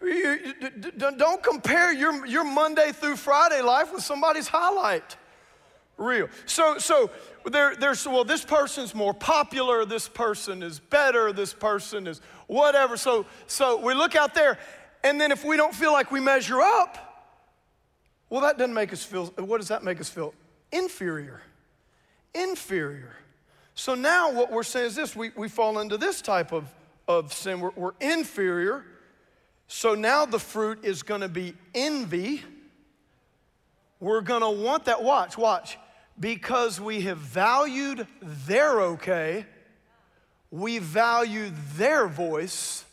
You, 0.04 0.54
don't 1.18 1.42
compare 1.42 1.92
your, 1.92 2.28
your 2.28 2.44
Monday 2.44 2.92
through 2.92 3.16
Friday 3.16 3.64
life 3.64 3.92
with 3.92 4.04
somebody's 4.04 4.48
highlight 4.48 5.18
reel. 5.98 6.28
So, 6.46 6.78
so 6.78 7.10
there, 7.50 7.76
there's, 7.76 8.06
well, 8.06 8.24
this 8.24 8.46
person's 8.46 8.94
more 8.94 9.16
popular, 9.16 9.84
this 9.84 10.08
person 10.08 10.62
is 10.62 10.80
better, 10.80 11.34
this 11.34 11.54
person 11.54 12.06
is 12.06 12.22
whatever. 12.46 12.98
So, 12.98 13.26
so 13.48 13.84
we 13.84 13.96
look 13.96 14.16
out 14.16 14.36
there, 14.36 14.60
and 15.04 15.20
then 15.20 15.32
if 15.32 15.44
we 15.44 15.58
don't 15.58 15.74
feel 15.74 15.92
like 15.92 16.12
we 16.12 16.20
measure 16.20 16.62
up, 16.62 17.13
well, 18.34 18.42
that 18.42 18.58
doesn't 18.58 18.74
make 18.74 18.92
us 18.92 19.04
feel, 19.04 19.28
what 19.38 19.60
does 19.60 19.68
that 19.68 19.84
make 19.84 20.02
us 20.02 20.10
feel? 20.10 20.34
Inferior. 20.72 21.42
Inferior. 22.34 23.16
So 23.76 23.94
now 23.94 24.32
what 24.32 24.52
we're 24.52 24.64
saying 24.64 24.88
is 24.88 24.96
this 24.96 25.16
we, 25.16 25.30
we 25.36 25.48
fall 25.48 25.78
into 25.78 25.98
this 25.98 26.20
type 26.20 26.52
of, 26.52 26.66
of 27.08 27.32
sin. 27.32 27.60
We're, 27.60 27.72
we're 27.76 27.94
inferior 28.02 28.86
so 29.68 29.96
now 29.96 30.26
the 30.26 30.40
fruit 30.40 30.84
is 30.84 31.04
going 31.04 31.22
to 31.22 31.30
be 31.30 31.56
envy. 31.74 32.44
We're 34.00 34.22
going 34.22 34.42
to 34.42 34.50
want 34.50 34.86
that. 34.86 35.04
Watch, 35.04 35.38
watch. 35.38 35.78
Because 36.20 36.80
we 36.80 37.02
have 37.02 37.18
valued 37.18 38.06
their 38.22 38.82
okay, 38.82 39.48
we 40.52 40.78
value 40.78 41.52
their 41.76 42.08
voice 42.08 42.86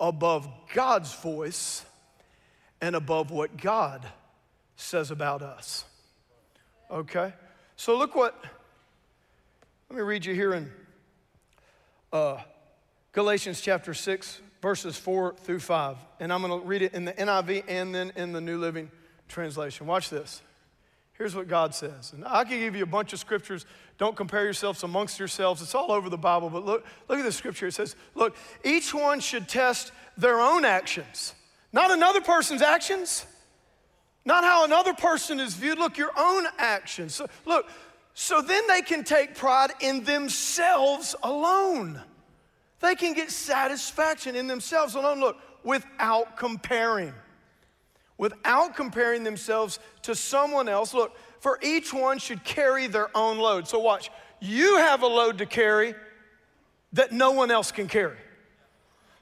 above 0.00 0.48
God's 0.74 1.14
voice 1.14 1.84
and 2.80 2.96
above 2.96 3.30
what 3.30 3.56
God 3.56 4.04
says 4.76 5.10
about 5.10 5.42
us. 5.42 5.84
Okay? 6.90 7.32
So 7.76 7.96
look 7.96 8.14
what, 8.14 8.38
let 9.90 9.96
me 9.96 10.02
read 10.02 10.24
you 10.24 10.34
here 10.34 10.54
in 10.54 10.70
uh, 12.12 12.38
Galatians 13.12 13.60
chapter 13.60 13.94
6, 13.94 14.40
verses 14.62 14.96
4 14.96 15.34
through 15.36 15.60
5. 15.60 15.96
And 16.20 16.32
I'm 16.32 16.42
going 16.42 16.60
to 16.60 16.66
read 16.66 16.82
it 16.82 16.94
in 16.94 17.04
the 17.04 17.12
NIV 17.12 17.64
and 17.68 17.94
then 17.94 18.12
in 18.16 18.32
the 18.32 18.40
New 18.40 18.58
Living 18.58 18.90
Translation. 19.28 19.86
Watch 19.86 20.10
this. 20.10 20.42
Here's 21.14 21.34
what 21.34 21.48
God 21.48 21.74
says. 21.74 22.12
And 22.12 22.24
I 22.26 22.44
can 22.44 22.58
give 22.58 22.76
you 22.76 22.82
a 22.82 22.86
bunch 22.86 23.14
of 23.14 23.18
scriptures. 23.18 23.64
Don't 23.96 24.14
compare 24.14 24.44
yourselves 24.44 24.82
amongst 24.82 25.18
yourselves. 25.18 25.62
It's 25.62 25.74
all 25.74 25.90
over 25.90 26.10
the 26.10 26.18
Bible. 26.18 26.50
But 26.50 26.64
look, 26.66 26.84
look 27.08 27.18
at 27.18 27.24
the 27.24 27.32
scripture. 27.32 27.68
It 27.68 27.72
says, 27.72 27.96
Look, 28.14 28.36
each 28.62 28.92
one 28.92 29.20
should 29.20 29.48
test 29.48 29.92
their 30.18 30.40
own 30.40 30.64
actions, 30.64 31.34
not 31.72 31.90
another 31.90 32.20
person's 32.20 32.62
actions, 32.62 33.24
not 34.26 34.42
how 34.42 34.64
another 34.64 34.92
person 34.92 35.38
is 35.40 35.54
viewed. 35.54 35.78
Look, 35.78 35.96
your 35.96 36.10
own 36.18 36.46
actions. 36.58 37.14
So, 37.14 37.28
look, 37.46 37.68
so 38.12 38.42
then 38.42 38.66
they 38.66 38.82
can 38.82 39.04
take 39.04 39.36
pride 39.36 39.70
in 39.80 40.02
themselves 40.02 41.14
alone. 41.22 42.02
They 42.80 42.96
can 42.96 43.14
get 43.14 43.30
satisfaction 43.30 44.34
in 44.34 44.48
themselves 44.48 44.96
alone, 44.96 45.20
look, 45.20 45.38
without 45.62 46.36
comparing. 46.36 47.14
Without 48.18 48.74
comparing 48.74 49.22
themselves 49.22 49.78
to 50.02 50.14
someone 50.14 50.68
else. 50.68 50.92
Look, 50.92 51.16
for 51.38 51.60
each 51.62 51.94
one 51.94 52.18
should 52.18 52.42
carry 52.42 52.88
their 52.88 53.16
own 53.16 53.38
load. 53.38 53.68
So, 53.68 53.78
watch, 53.78 54.10
you 54.40 54.78
have 54.78 55.02
a 55.02 55.06
load 55.06 55.38
to 55.38 55.46
carry 55.46 55.94
that 56.94 57.12
no 57.12 57.30
one 57.30 57.52
else 57.52 57.70
can 57.70 57.86
carry. 57.86 58.18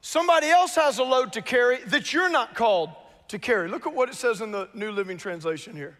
Somebody 0.00 0.48
else 0.48 0.74
has 0.76 0.98
a 0.98 1.04
load 1.04 1.34
to 1.34 1.42
carry 1.42 1.82
that 1.84 2.12
you're 2.14 2.30
not 2.30 2.54
called 2.54 2.90
to 3.28 3.38
carry. 3.38 3.68
Look 3.68 3.86
at 3.86 3.94
what 3.94 4.08
it 4.08 4.14
says 4.14 4.40
in 4.40 4.50
the 4.50 4.68
New 4.74 4.92
Living 4.92 5.16
Translation 5.16 5.76
here. 5.76 5.96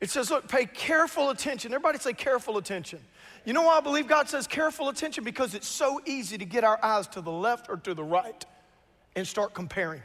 It 0.00 0.08
says, 0.08 0.30
look, 0.30 0.48
pay 0.48 0.64
careful 0.64 1.30
attention. 1.30 1.72
Everybody 1.72 1.98
say 1.98 2.14
careful 2.14 2.56
attention. 2.56 3.00
You 3.44 3.52
know 3.52 3.62
why 3.62 3.76
I 3.76 3.80
believe 3.80 4.06
God 4.08 4.28
says 4.28 4.46
careful 4.46 4.88
attention? 4.88 5.24
Because 5.24 5.54
it's 5.54 5.68
so 5.68 6.00
easy 6.06 6.38
to 6.38 6.44
get 6.44 6.64
our 6.64 6.78
eyes 6.82 7.06
to 7.08 7.20
the 7.20 7.30
left 7.30 7.68
or 7.68 7.76
to 7.78 7.94
the 7.94 8.04
right 8.04 8.44
and 9.14 9.26
start 9.26 9.52
comparing. 9.52 10.02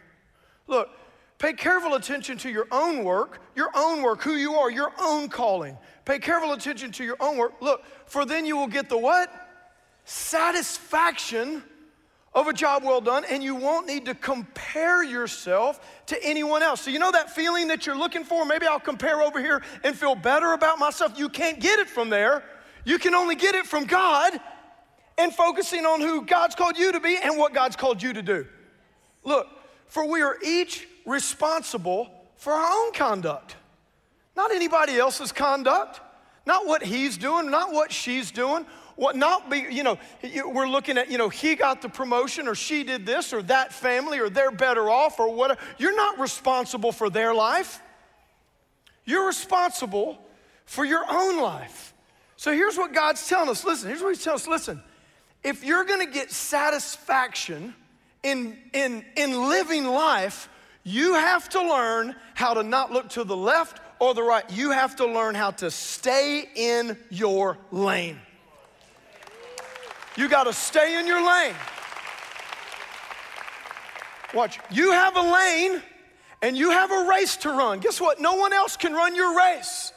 Look, 0.68 0.90
pay 1.38 1.54
careful 1.54 1.96
attention 1.96 2.38
to 2.40 2.50
your 2.50 2.68
own 2.72 3.06
work, 3.06 3.40
your 3.56 3.70
own 3.74 4.02
work, 4.02 4.22
who 4.22 4.36
you 4.36 4.56
are, 4.56 4.70
your 4.70 4.92
own 5.00 5.30
calling. 5.30 5.78
Pay 6.04 6.20
careful 6.20 6.52
attention 6.52 6.92
to 6.94 7.04
your 7.06 7.18
own 7.22 7.38
work. 7.38 7.54
Look, 7.62 7.84
for 8.06 8.26
then 8.26 8.46
you 8.46 8.58
will 8.58 8.68
get 8.68 8.90
the 8.90 8.98
what? 8.98 9.32
Satisfaction 10.04 11.64
of 12.36 12.48
a 12.48 12.54
job 12.54 12.84
well 12.84 13.00
done, 13.00 13.24
and 13.30 13.42
you 13.42 13.56
won't 13.56 13.88
need 13.88 14.06
to 14.06 14.14
compare 14.14 15.02
yourself 15.02 15.80
to 16.08 16.22
anyone 16.22 16.62
else. 16.62 16.82
So, 16.82 16.92
you 16.92 17.00
know 17.00 17.12
that 17.12 17.30
feeling 17.30 17.70
that 17.70 17.86
you're 17.86 17.98
looking 17.98 18.26
for? 18.26 18.46
Maybe 18.46 18.68
I'll 18.68 18.80
compare 18.80 19.22
over 19.22 19.40
here 19.40 19.64
and 19.84 19.96
feel 19.96 20.16
better 20.16 20.52
about 20.52 20.78
myself. 20.78 21.18
You 21.18 21.30
can't 21.30 21.62
get 21.62 21.80
it 21.80 21.90
from 21.90 22.10
there. 22.10 22.44
You 22.84 23.00
can 23.00 23.16
only 23.16 23.36
get 23.36 23.56
it 23.56 23.66
from 23.66 23.86
God 23.86 24.38
and 25.18 25.34
focusing 25.34 25.86
on 25.86 26.02
who 26.02 26.26
God's 26.26 26.56
called 26.56 26.78
you 26.78 26.92
to 26.92 27.00
be 27.00 27.18
and 27.18 27.38
what 27.38 27.54
God's 27.54 27.78
called 27.78 28.04
you 28.04 28.12
to 28.12 28.22
do. 28.22 28.46
Look, 29.24 29.48
for 29.88 30.06
we 30.06 30.22
are 30.22 30.38
each 30.44 30.88
responsible 31.06 32.12
for 32.36 32.52
our 32.52 32.86
own 32.86 32.92
conduct, 32.92 33.56
not 34.36 34.52
anybody 34.52 34.98
else's 34.98 35.32
conduct, 35.32 36.02
not 36.46 36.68
what 36.68 36.84
he's 36.84 37.18
doing, 37.18 37.50
not 37.50 37.72
what 37.72 37.94
she's 37.94 38.30
doing. 38.30 38.66
What 38.96 39.16
not 39.16 39.50
be, 39.50 39.66
you 39.70 39.84
know, 39.84 39.98
we're 40.46 40.70
looking 40.70 40.98
at, 40.98 41.12
you 41.12 41.18
know, 41.18 41.28
he 41.28 41.56
got 41.56 41.82
the 41.82 41.90
promotion 41.90 42.48
or 42.48 42.56
she 42.56 42.84
did 42.84 43.06
this 43.06 43.34
or 43.34 43.42
that 43.44 43.74
family 43.74 44.20
or 44.20 44.30
they're 44.30 44.52
better 44.52 44.90
off 44.90 45.20
or 45.20 45.34
whatever. 45.34 45.60
You're 45.78 45.96
not 45.96 46.18
responsible 46.18 46.94
for 46.94 47.10
their 47.10 47.34
life. 47.34 47.82
You're 49.04 49.28
responsible 49.28 50.18
for 50.66 50.86
your 50.86 51.04
own 51.10 51.42
life. 51.42 51.94
So 52.38 52.52
here's 52.52 52.78
what 52.78 52.94
God's 52.94 53.28
telling 53.28 53.50
us. 53.50 53.66
Listen, 53.66 53.90
here's 53.90 54.02
what 54.02 54.16
He's 54.16 54.24
telling 54.24 54.40
us. 54.40 54.48
Listen, 54.48 54.82
if 55.44 55.64
you're 55.64 55.84
gonna 55.84 56.06
get 56.06 56.32
satisfaction 56.32 57.76
in, 58.24 58.58
in, 58.74 59.06
in 59.16 59.50
living 59.50 59.86
life, 59.86 60.50
you 60.84 61.16
have 61.16 61.50
to 61.50 61.62
learn 61.62 62.16
how 62.34 62.54
to 62.54 62.64
not 62.64 62.92
look 62.92 63.10
to 63.10 63.24
the 63.24 63.36
left 63.36 63.82
or 64.00 64.14
the 64.14 64.24
right. 64.24 64.44
You 64.50 64.72
have 64.72 64.96
to 64.98 65.06
learn 65.06 65.36
how 65.36 65.52
to 65.52 65.72
stay 65.72 66.48
in 66.56 66.98
your 67.10 67.58
lane. 67.72 68.20
You 70.18 70.30
gotta 70.30 70.54
stay 70.54 71.00
in 71.00 71.08
your 71.08 71.26
lane. 71.26 71.56
Watch, 74.34 74.60
you 74.70 74.92
have 74.92 75.16
a 75.16 75.22
lane 75.22 75.82
and 76.42 76.58
you 76.58 76.72
have 76.72 76.92
a 76.92 77.08
race 77.10 77.38
to 77.38 77.50
run. 77.50 77.80
Guess 77.80 78.00
what? 78.02 78.20
No 78.20 78.34
one 78.34 78.54
else 78.54 78.78
can 78.78 78.94
run 78.94 79.16
your 79.16 79.38
race. 79.38 79.94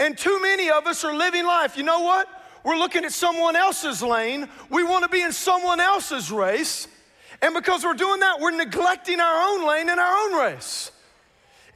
And 0.00 0.16
too 0.16 0.40
many 0.40 0.70
of 0.70 0.86
us 0.86 1.04
are 1.04 1.14
living 1.14 1.44
life. 1.44 1.76
You 1.76 1.82
know 1.82 2.00
what? 2.00 2.28
We're 2.64 2.76
looking 2.76 3.04
at 3.04 3.12
someone 3.12 3.56
else's 3.56 4.02
lane. 4.02 4.48
We 4.70 4.82
want 4.82 5.04
to 5.04 5.10
be 5.10 5.20
in 5.20 5.32
someone 5.32 5.80
else's 5.80 6.30
race. 6.30 6.88
And 7.42 7.54
because 7.54 7.84
we're 7.84 7.94
doing 7.94 8.20
that, 8.20 8.40
we're 8.40 8.56
neglecting 8.56 9.20
our 9.20 9.50
own 9.50 9.68
lane 9.68 9.88
and 9.90 10.00
our 10.00 10.16
own 10.24 10.34
race. 10.34 10.90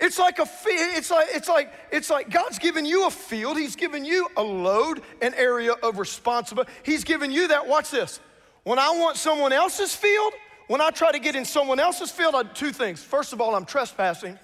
It's 0.00 0.18
like 0.18 0.38
a 0.38 0.46
it's 0.66 1.10
like 1.10 1.26
it's 1.30 1.48
like 1.48 1.72
it's 1.90 2.10
like 2.10 2.30
God's 2.30 2.58
given 2.58 2.86
you 2.86 3.06
a 3.06 3.10
field. 3.10 3.56
He's 3.58 3.74
given 3.74 4.04
you 4.04 4.28
a 4.36 4.42
load, 4.42 5.02
an 5.20 5.34
area 5.34 5.72
of 5.72 5.98
responsibility. 5.98 6.70
He's 6.84 7.02
given 7.02 7.32
you 7.32 7.48
that. 7.48 7.66
Watch 7.66 7.90
this. 7.90 8.20
When 8.62 8.78
I 8.78 8.90
want 8.90 9.16
someone 9.16 9.52
else's 9.52 9.94
field, 9.94 10.34
when 10.68 10.80
I 10.80 10.90
try 10.90 11.10
to 11.10 11.18
get 11.18 11.34
in 11.34 11.44
someone 11.44 11.80
else's 11.80 12.10
field, 12.10 12.34
I 12.34 12.42
do 12.44 12.50
two 12.54 12.72
things. 12.72 13.02
First 13.02 13.32
of 13.32 13.40
all, 13.40 13.54
I'm 13.54 13.64
trespassing. 13.64 14.38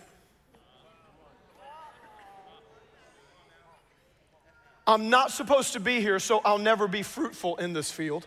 I'm 4.87 5.08
not 5.08 5.30
supposed 5.30 5.73
to 5.75 5.80
be 5.80 6.00
here, 6.00 6.18
so 6.18 6.40
I'll 6.44 6.58
never 6.58 6.88
be 6.88 7.02
fruitful 7.02 7.56
in 7.56 7.73
this 7.73 7.90
field. 7.90 8.26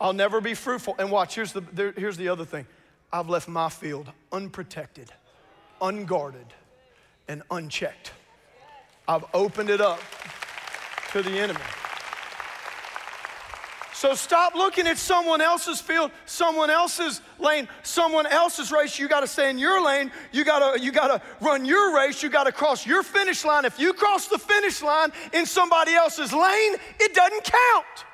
I'll 0.00 0.12
never 0.12 0.40
be 0.40 0.54
fruitful. 0.54 0.94
And 0.98 1.10
watch, 1.10 1.34
here's 1.34 1.52
the, 1.52 1.60
there, 1.60 1.92
here's 1.92 2.16
the 2.16 2.28
other 2.28 2.44
thing 2.44 2.66
I've 3.12 3.28
left 3.28 3.48
my 3.48 3.68
field 3.68 4.10
unprotected, 4.32 5.10
unguarded, 5.80 6.46
and 7.28 7.42
unchecked. 7.50 8.12
I've 9.06 9.24
opened 9.32 9.70
it 9.70 9.80
up 9.80 10.00
to 11.12 11.22
the 11.22 11.38
enemy. 11.38 11.60
So 13.98 14.14
stop 14.14 14.54
looking 14.54 14.86
at 14.86 14.96
someone 14.96 15.40
else's 15.40 15.80
field, 15.80 16.12
someone 16.24 16.70
else's 16.70 17.20
lane, 17.40 17.66
someone 17.82 18.28
else's 18.28 18.70
race. 18.70 18.96
You 18.96 19.08
got 19.08 19.20
to 19.20 19.26
stay 19.26 19.50
in 19.50 19.58
your 19.58 19.84
lane. 19.84 20.12
You 20.30 20.44
got 20.44 20.76
to 20.76 20.80
you 20.80 20.92
got 20.92 21.08
to 21.08 21.20
run 21.44 21.64
your 21.64 21.96
race. 21.96 22.22
You 22.22 22.28
got 22.28 22.44
to 22.44 22.52
cross 22.52 22.86
your 22.86 23.02
finish 23.02 23.44
line. 23.44 23.64
If 23.64 23.80
you 23.80 23.92
cross 23.92 24.28
the 24.28 24.38
finish 24.38 24.82
line 24.82 25.10
in 25.32 25.46
somebody 25.46 25.94
else's 25.94 26.32
lane, 26.32 26.76
it 27.00 27.12
doesn't 27.12 27.42
count. 27.42 28.04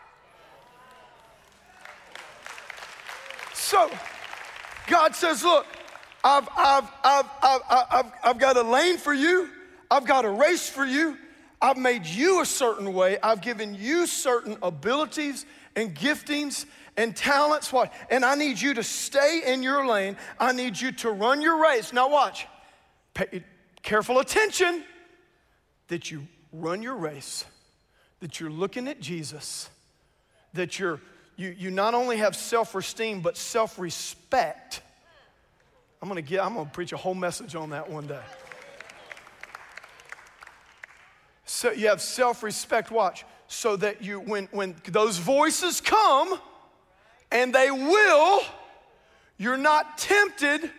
So 3.53 3.91
God 4.87 5.15
says, 5.15 5.45
"Look, 5.45 5.67
I've 6.25 6.49
I've 6.57 6.91
I've 7.05 7.31
I've 7.43 7.61
I've, 7.71 8.13
I've 8.25 8.39
got 8.39 8.57
a 8.57 8.63
lane 8.63 8.97
for 8.97 9.13
you. 9.13 9.51
I've 9.91 10.07
got 10.07 10.25
a 10.25 10.31
race 10.31 10.69
for 10.69 10.85
you. 10.85 11.19
I've 11.61 11.77
made 11.77 12.07
you 12.07 12.41
a 12.41 12.47
certain 12.47 12.93
way. 12.95 13.19
I've 13.23 13.41
given 13.41 13.75
you 13.75 14.07
certain 14.07 14.57
abilities 14.63 15.47
and 15.77 15.95
giftings 15.95 16.67
and 16.97 17.15
talents. 17.15 17.73
What? 17.73 17.93
And 18.11 18.25
I 18.25 18.35
need 18.35 18.61
you 18.61 18.75
to 18.75 18.83
stay 18.83 19.43
in 19.47 19.63
your 19.63 19.87
lane. 19.87 20.17
I 20.41 20.53
need 20.53 20.81
you 20.81 20.93
to 20.93 21.11
run 21.11 21.41
your 21.41 21.63
race. 21.63 21.93
Now, 21.93 22.09
watch. 22.09 22.47
Pay 23.13 23.45
careful 23.83 24.19
attention 24.19 24.83
that 25.89 26.11
you 26.11 26.27
run 26.53 26.83
your 26.83 26.97
race, 26.97 27.45
that 28.21 28.41
you're 28.41 28.51
looking 28.51 28.89
at 28.89 29.01
Jesus, 29.01 29.69
that 30.55 30.79
you're, 30.79 31.01
you, 31.37 31.55
you 31.57 31.71
not 31.71 31.95
only 31.95 32.17
have 32.17 32.35
self 32.35 32.75
esteem, 32.75 33.21
but 33.21 33.37
self 33.37 33.79
respect. 33.79 34.81
I'm 36.05 36.09
gonna 36.09 36.21
get, 36.21 36.45
I'm 36.45 36.53
gonna 36.53 36.69
preach 36.69 36.93
a 36.93 36.99
whole 36.99 37.15
message 37.15 37.55
on 37.55 37.71
that 37.71 37.89
one 37.89 38.07
day. 38.07 38.21
So 41.47 41.73
you 41.73 41.89
have 41.89 42.03
self 42.03 42.43
respect, 42.43 42.91
watch 42.91 43.25
so 43.47 43.75
that 43.77 44.03
you, 44.03 44.21
when, 44.21 44.47
when 44.51 44.77
those 44.87 45.17
voices 45.17 45.81
come, 45.81 46.39
and 47.33 47.55
they 47.55 47.71
will, 47.71 48.43
you're 49.39 49.57
not 49.57 49.97
tempted 49.97 50.71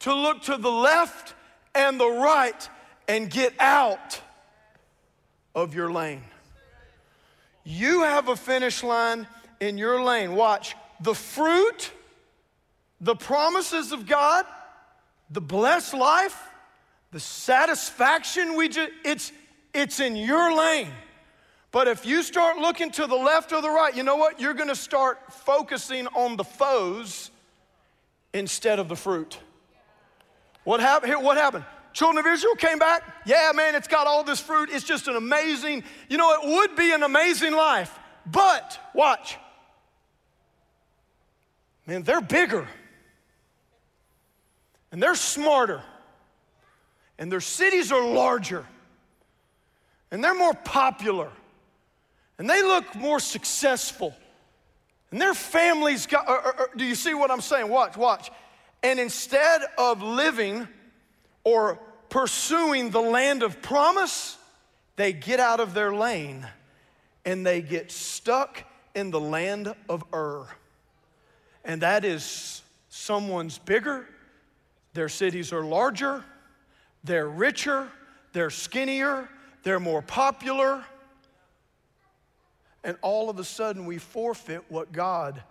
to 0.00 0.12
look 0.12 0.42
to 0.42 0.56
the 0.56 0.72
left 0.72 1.34
and 1.76 2.00
the 2.00 2.10
right 2.10 2.68
and 3.06 3.30
get 3.30 3.54
out 3.60 4.20
of 5.54 5.72
your 5.72 5.92
lane. 5.92 6.24
You 7.62 8.02
have 8.02 8.26
a 8.26 8.34
finish 8.34 8.82
line 8.82 9.28
in 9.60 9.78
your 9.78 10.02
lane. 10.02 10.34
Watch 10.34 10.74
the 11.00 11.14
fruit, 11.14 11.92
the 13.00 13.14
promises 13.14 13.92
of 13.92 14.06
God, 14.06 14.44
the 15.30 15.40
blessed 15.40 15.94
life, 15.94 16.40
the 17.10 17.20
satisfaction 17.20 18.56
we 18.56 18.68
just, 18.68 18.90
it's, 19.04 19.32
it's 19.72 20.00
in 20.00 20.16
your 20.16 20.56
lane. 20.56 20.88
But 21.70 21.88
if 21.88 22.06
you 22.06 22.22
start 22.22 22.58
looking 22.58 22.92
to 22.92 23.06
the 23.06 23.16
left 23.16 23.52
or 23.52 23.60
the 23.60 23.70
right, 23.70 23.96
you 23.96 24.04
know 24.04 24.16
what? 24.16 24.40
You're 24.40 24.54
gonna 24.54 24.76
start 24.76 25.32
focusing 25.32 26.06
on 26.08 26.36
the 26.36 26.44
foes 26.44 27.30
instead 28.32 28.78
of 28.78 28.88
the 28.88 28.96
fruit. 28.96 29.38
What 30.62 30.80
happened? 30.80 31.22
What 31.22 31.36
happened? 31.36 31.64
Children 31.92 32.24
of 32.24 32.32
Israel 32.32 32.54
came 32.56 32.78
back. 32.78 33.02
Yeah, 33.24 33.52
man, 33.54 33.74
it's 33.74 33.88
got 33.88 34.06
all 34.06 34.24
this 34.24 34.40
fruit. 34.40 34.68
It's 34.72 34.84
just 34.84 35.08
an 35.08 35.16
amazing, 35.16 35.84
you 36.08 36.16
know, 36.16 36.32
it 36.32 36.48
would 36.48 36.76
be 36.76 36.92
an 36.92 37.02
amazing 37.02 37.54
life. 37.54 37.96
But 38.26 38.78
watch. 38.94 39.36
Man, 41.86 42.02
they're 42.02 42.20
bigger. 42.20 42.66
And 44.94 45.02
they're 45.02 45.14
smarter. 45.14 45.82
And 47.18 47.30
their 47.30 47.42
cities 47.42 47.92
are 47.92 48.02
larger. 48.02 48.64
And 50.10 50.24
they're 50.24 50.34
more 50.34 50.54
popular 50.54 51.30
and 52.38 52.48
they 52.48 52.62
look 52.62 52.94
more 52.94 53.20
successful. 53.20 54.14
And 55.10 55.20
their 55.20 55.34
families 55.34 56.06
got, 56.06 56.28
or, 56.28 56.40
or, 56.40 56.60
or, 56.60 56.70
do 56.76 56.84
you 56.84 56.94
see 56.94 57.14
what 57.14 57.30
I'm 57.30 57.40
saying? 57.40 57.68
Watch, 57.68 57.96
watch. 57.96 58.30
And 58.82 58.98
instead 58.98 59.62
of 59.78 60.02
living 60.02 60.66
or 61.44 61.78
pursuing 62.08 62.90
the 62.90 63.00
land 63.00 63.42
of 63.42 63.62
promise, 63.62 64.36
they 64.96 65.12
get 65.12 65.40
out 65.40 65.60
of 65.60 65.74
their 65.74 65.94
lane 65.94 66.46
and 67.24 67.46
they 67.46 67.62
get 67.62 67.90
stuck 67.90 68.64
in 68.94 69.10
the 69.10 69.20
land 69.20 69.74
of 69.88 70.04
Ur. 70.12 70.46
And 71.64 71.82
that 71.82 72.04
is 72.04 72.62
someone's 72.88 73.58
bigger, 73.58 74.06
their 74.94 75.08
cities 75.08 75.52
are 75.52 75.64
larger, 75.64 76.24
they're 77.02 77.28
richer, 77.28 77.88
they're 78.32 78.50
skinnier, 78.50 79.28
they're 79.62 79.80
more 79.80 80.02
popular, 80.02 80.84
and 82.82 82.96
all 83.02 83.28
of 83.28 83.38
a 83.38 83.44
sudden 83.44 83.86
we 83.86 83.98
forfeit 83.98 84.62
what 84.68 84.92
God 84.92 85.42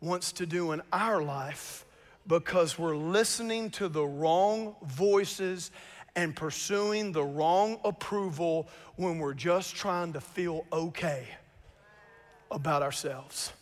wants 0.00 0.32
to 0.32 0.46
do 0.46 0.72
in 0.72 0.82
our 0.92 1.22
life 1.22 1.84
because 2.26 2.78
we're 2.78 2.96
listening 2.96 3.70
to 3.70 3.88
the 3.88 4.04
wrong 4.04 4.76
voices 4.84 5.70
and 6.16 6.36
pursuing 6.36 7.12
the 7.12 7.24
wrong 7.24 7.78
approval 7.84 8.68
when 8.96 9.18
we're 9.18 9.34
just 9.34 9.74
trying 9.74 10.12
to 10.12 10.20
feel 10.20 10.64
okay 10.72 11.26
about 12.50 12.82
ourselves. 12.82 13.52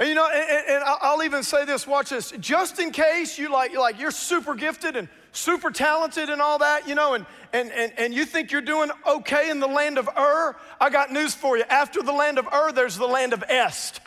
And 0.00 0.08
you 0.08 0.14
know, 0.14 0.26
and, 0.30 0.66
and, 0.66 0.82
I'll 0.82 1.22
even 1.22 1.42
say 1.42 1.66
this, 1.66 1.86
watch 1.86 2.08
this. 2.08 2.32
Just 2.40 2.80
in 2.80 2.90
case 2.90 3.38
you 3.38 3.52
like, 3.52 3.76
like 3.76 4.00
you're 4.00 4.10
super 4.10 4.54
gifted 4.54 4.96
and 4.96 5.10
super 5.32 5.70
talented 5.70 6.30
and 6.30 6.40
all 6.40 6.56
that, 6.60 6.88
you 6.88 6.94
know, 6.94 7.12
and, 7.12 7.26
and, 7.52 7.70
and, 7.70 7.92
and 7.98 8.14
you 8.14 8.24
think 8.24 8.50
you're 8.50 8.62
doing 8.62 8.90
okay 9.06 9.50
in 9.50 9.60
the 9.60 9.66
land 9.66 9.98
of 9.98 10.08
Ur, 10.08 10.56
I 10.80 10.88
got 10.88 11.12
news 11.12 11.34
for 11.34 11.58
you. 11.58 11.64
After 11.68 12.02
the 12.02 12.14
land 12.14 12.38
of 12.38 12.46
Ur, 12.46 12.72
there's 12.72 12.96
the 12.96 13.06
land 13.06 13.34
of 13.34 13.44
Est. 13.46 14.00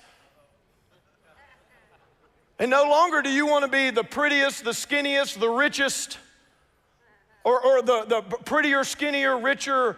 And 2.58 2.72
no 2.72 2.90
longer 2.90 3.22
do 3.22 3.30
you 3.30 3.46
want 3.46 3.64
to 3.64 3.70
be 3.70 3.92
the 3.92 4.04
prettiest, 4.04 4.64
the 4.64 4.72
skinniest, 4.72 5.40
the 5.40 5.50
richest, 5.50 6.18
or, 7.44 7.64
or 7.64 7.84
the, 7.84 8.06
the 8.06 8.22
prettier, 8.46 8.84
skinnier, 8.84 9.38
richer, 9.38 9.98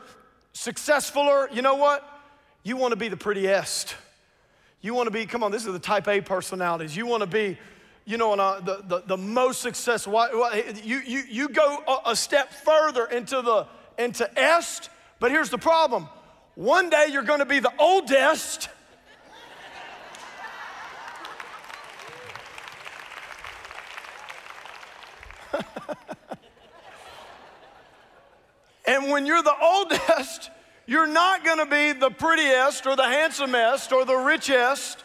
successfuler. 0.54 1.48
You 1.56 1.62
know 1.62 1.76
what? 1.76 2.06
You 2.64 2.76
want 2.76 2.92
to 2.92 2.98
be 2.98 3.08
the 3.08 3.16
prettiest. 3.16 3.96
You 4.86 4.93
want 4.93 5.08
to 5.08 5.12
be, 5.12 5.26
come 5.26 5.41
on, 5.41 5.52
this 5.52 5.65
is 5.65 5.74
the 5.74 5.80
type 5.80 6.08
A 6.08 6.21
personalities. 6.21 6.95
You 6.95 7.08
want 7.08 7.21
to 7.21 7.28
be, 7.28 7.58
you 8.06 8.17
know, 8.17 8.34
uh, 8.34 8.60
the, 8.60 8.84
the, 8.88 9.02
the 9.08 9.17
most 9.17 9.63
successful. 9.63 10.13
You, 10.84 11.02
you, 11.04 11.24
you 11.28 11.50
go 11.50 11.84
a, 11.88 12.12
a 12.12 12.15
step 12.15 12.54
further 12.54 13.08
into 13.08 13.41
the 13.41 13.65
into 13.98 14.30
est, 14.39 14.91
but 15.19 15.32
here's 15.32 15.50
the 15.50 15.58
problem. 15.58 16.08
One 16.54 16.91
day 16.91 17.08
you're 17.12 17.24
going 17.24 17.39
to 17.39 17.48
be 17.48 17.58
the 17.58 17.74
oldest. 17.80 18.69
and 28.86 29.10
when 29.10 29.26
you're 29.26 29.41
the 29.41 29.56
oldest, 29.60 30.52
you're 30.88 31.08
not 31.08 31.43
going 31.43 31.58
to 31.58 31.65
be 31.65 31.93
the 31.93 32.10
prettiest 32.10 32.86
or 32.86 32.95
the 32.95 33.06
handsomest 33.08 33.91
or 33.91 34.06
the 34.06 34.15
richest 34.15 35.04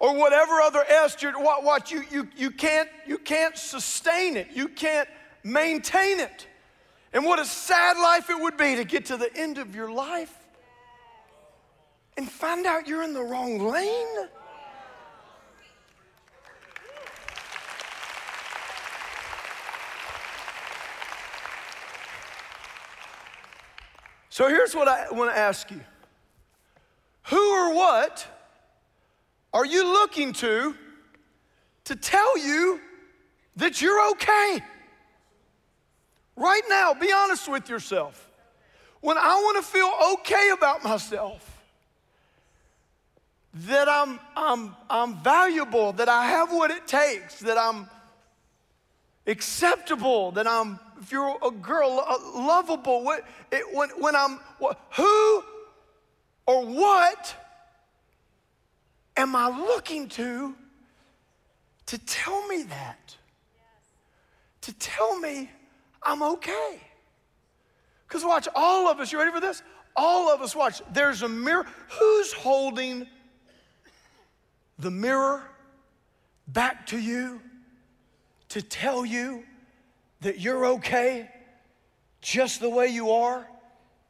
or 0.00 0.16
whatever 0.16 0.60
other 0.60 0.84
est 0.88 1.22
you're, 1.22 1.40
what, 1.40 1.62
what 1.62 1.92
you, 1.92 2.02
you, 2.10 2.28
you, 2.36 2.50
can't, 2.50 2.88
you 3.06 3.18
can't 3.18 3.56
sustain 3.56 4.36
it. 4.36 4.48
You 4.52 4.66
can't 4.66 5.08
maintain 5.44 6.18
it. 6.18 6.48
And 7.12 7.24
what 7.24 7.38
a 7.38 7.44
sad 7.44 7.96
life 7.98 8.28
it 8.28 8.40
would 8.40 8.56
be 8.56 8.76
to 8.76 8.84
get 8.84 9.06
to 9.06 9.16
the 9.16 9.34
end 9.36 9.58
of 9.58 9.76
your 9.76 9.92
life 9.92 10.34
and 12.16 12.28
find 12.28 12.66
out 12.66 12.88
you're 12.88 13.04
in 13.04 13.14
the 13.14 13.22
wrong 13.22 13.58
lane. 13.58 14.28
So 24.32 24.48
here's 24.48 24.74
what 24.74 24.88
I 24.88 25.10
want 25.10 25.30
to 25.30 25.38
ask 25.38 25.70
you 25.70 25.82
Who 27.24 27.52
or 27.52 27.74
what 27.74 28.26
are 29.52 29.66
you 29.66 29.84
looking 29.84 30.32
to 30.32 30.74
to 31.84 31.96
tell 31.96 32.38
you 32.38 32.80
that 33.56 33.82
you're 33.82 34.10
okay? 34.12 34.62
Right 36.34 36.62
now, 36.66 36.94
be 36.94 37.12
honest 37.12 37.46
with 37.46 37.68
yourself. 37.68 38.30
When 39.02 39.18
I 39.18 39.34
want 39.34 39.62
to 39.62 39.70
feel 39.70 39.92
okay 40.14 40.48
about 40.54 40.82
myself, 40.82 41.62
that 43.52 43.86
I'm, 43.86 44.18
I'm, 44.34 44.74
I'm 44.88 45.16
valuable, 45.16 45.92
that 45.92 46.08
I 46.08 46.24
have 46.24 46.50
what 46.50 46.70
it 46.70 46.86
takes, 46.86 47.40
that 47.40 47.58
I'm 47.58 47.86
acceptable, 49.26 50.30
that 50.30 50.46
I'm 50.46 50.80
if 51.02 51.12
you're 51.12 51.36
a 51.44 51.50
girl, 51.50 52.04
uh, 52.06 52.16
lovable, 52.40 53.04
what, 53.04 53.26
it, 53.50 53.64
when, 53.74 53.90
when 53.98 54.16
I'm, 54.16 54.38
what, 54.58 54.80
who 54.92 55.42
or 56.46 56.64
what 56.64 57.34
am 59.16 59.36
I 59.36 59.48
looking 59.48 60.08
to 60.10 60.54
to 61.86 61.98
tell 61.98 62.46
me 62.46 62.62
that? 62.62 63.16
to 64.62 64.72
tell 64.74 65.18
me 65.18 65.50
I'm 66.02 66.22
okay. 66.22 66.80
Because 68.08 68.24
watch, 68.24 68.48
all 68.54 68.88
of 68.88 68.98
us, 68.98 69.12
you 69.12 69.18
ready 69.18 69.30
for 69.30 69.40
this? 69.40 69.62
All 69.94 70.30
of 70.30 70.40
us, 70.40 70.56
watch, 70.56 70.80
there's 70.92 71.22
a 71.22 71.28
mirror. 71.28 71.66
Who's 71.98 72.32
holding 72.32 73.06
the 74.78 74.90
mirror 74.90 75.42
back 76.48 76.86
to 76.86 76.98
you 76.98 77.40
to 78.48 78.62
tell 78.62 79.04
you 79.04 79.44
that 80.22 80.40
you're 80.40 80.66
okay 80.66 81.28
just 82.20 82.60
the 82.60 82.70
way 82.70 82.88
you 82.88 83.10
are, 83.10 83.46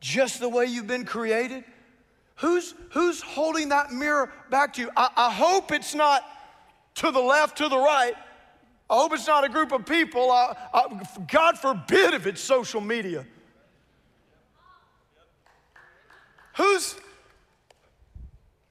just 0.01 0.41
the 0.41 0.49
way 0.49 0.67
you've 0.67 0.87
been 0.87 1.05
created? 1.05 1.65
Who's, 2.37 2.75
who's 2.91 3.21
holding 3.21 3.71
that 3.71 3.93
mirror 3.93 4.33
back 4.51 4.75
to 4.75 4.83
you? 4.83 4.91
I, 4.97 5.09
I 5.17 5.33
hope 5.33 5.73
it's 5.73 5.95
not 5.95 6.25
to 6.97 7.11
the 7.11 7.21
left, 7.21 7.59
to 7.59 7.69
the 7.69 7.79
right. 7.79 8.15
I 8.91 8.95
hope 8.95 9.13
it's 9.15 9.27
not 9.27 9.45
a 9.45 9.49
group 9.49 9.73
of 9.73 9.87
people. 9.87 10.31
I, 10.31 10.55
I, 10.75 11.03
God 11.31 11.59
forbid 11.59 12.15
if 12.15 12.27
it's 12.27 12.41
social 12.41 12.81
media. 12.81 13.27
Who's, 16.57 16.97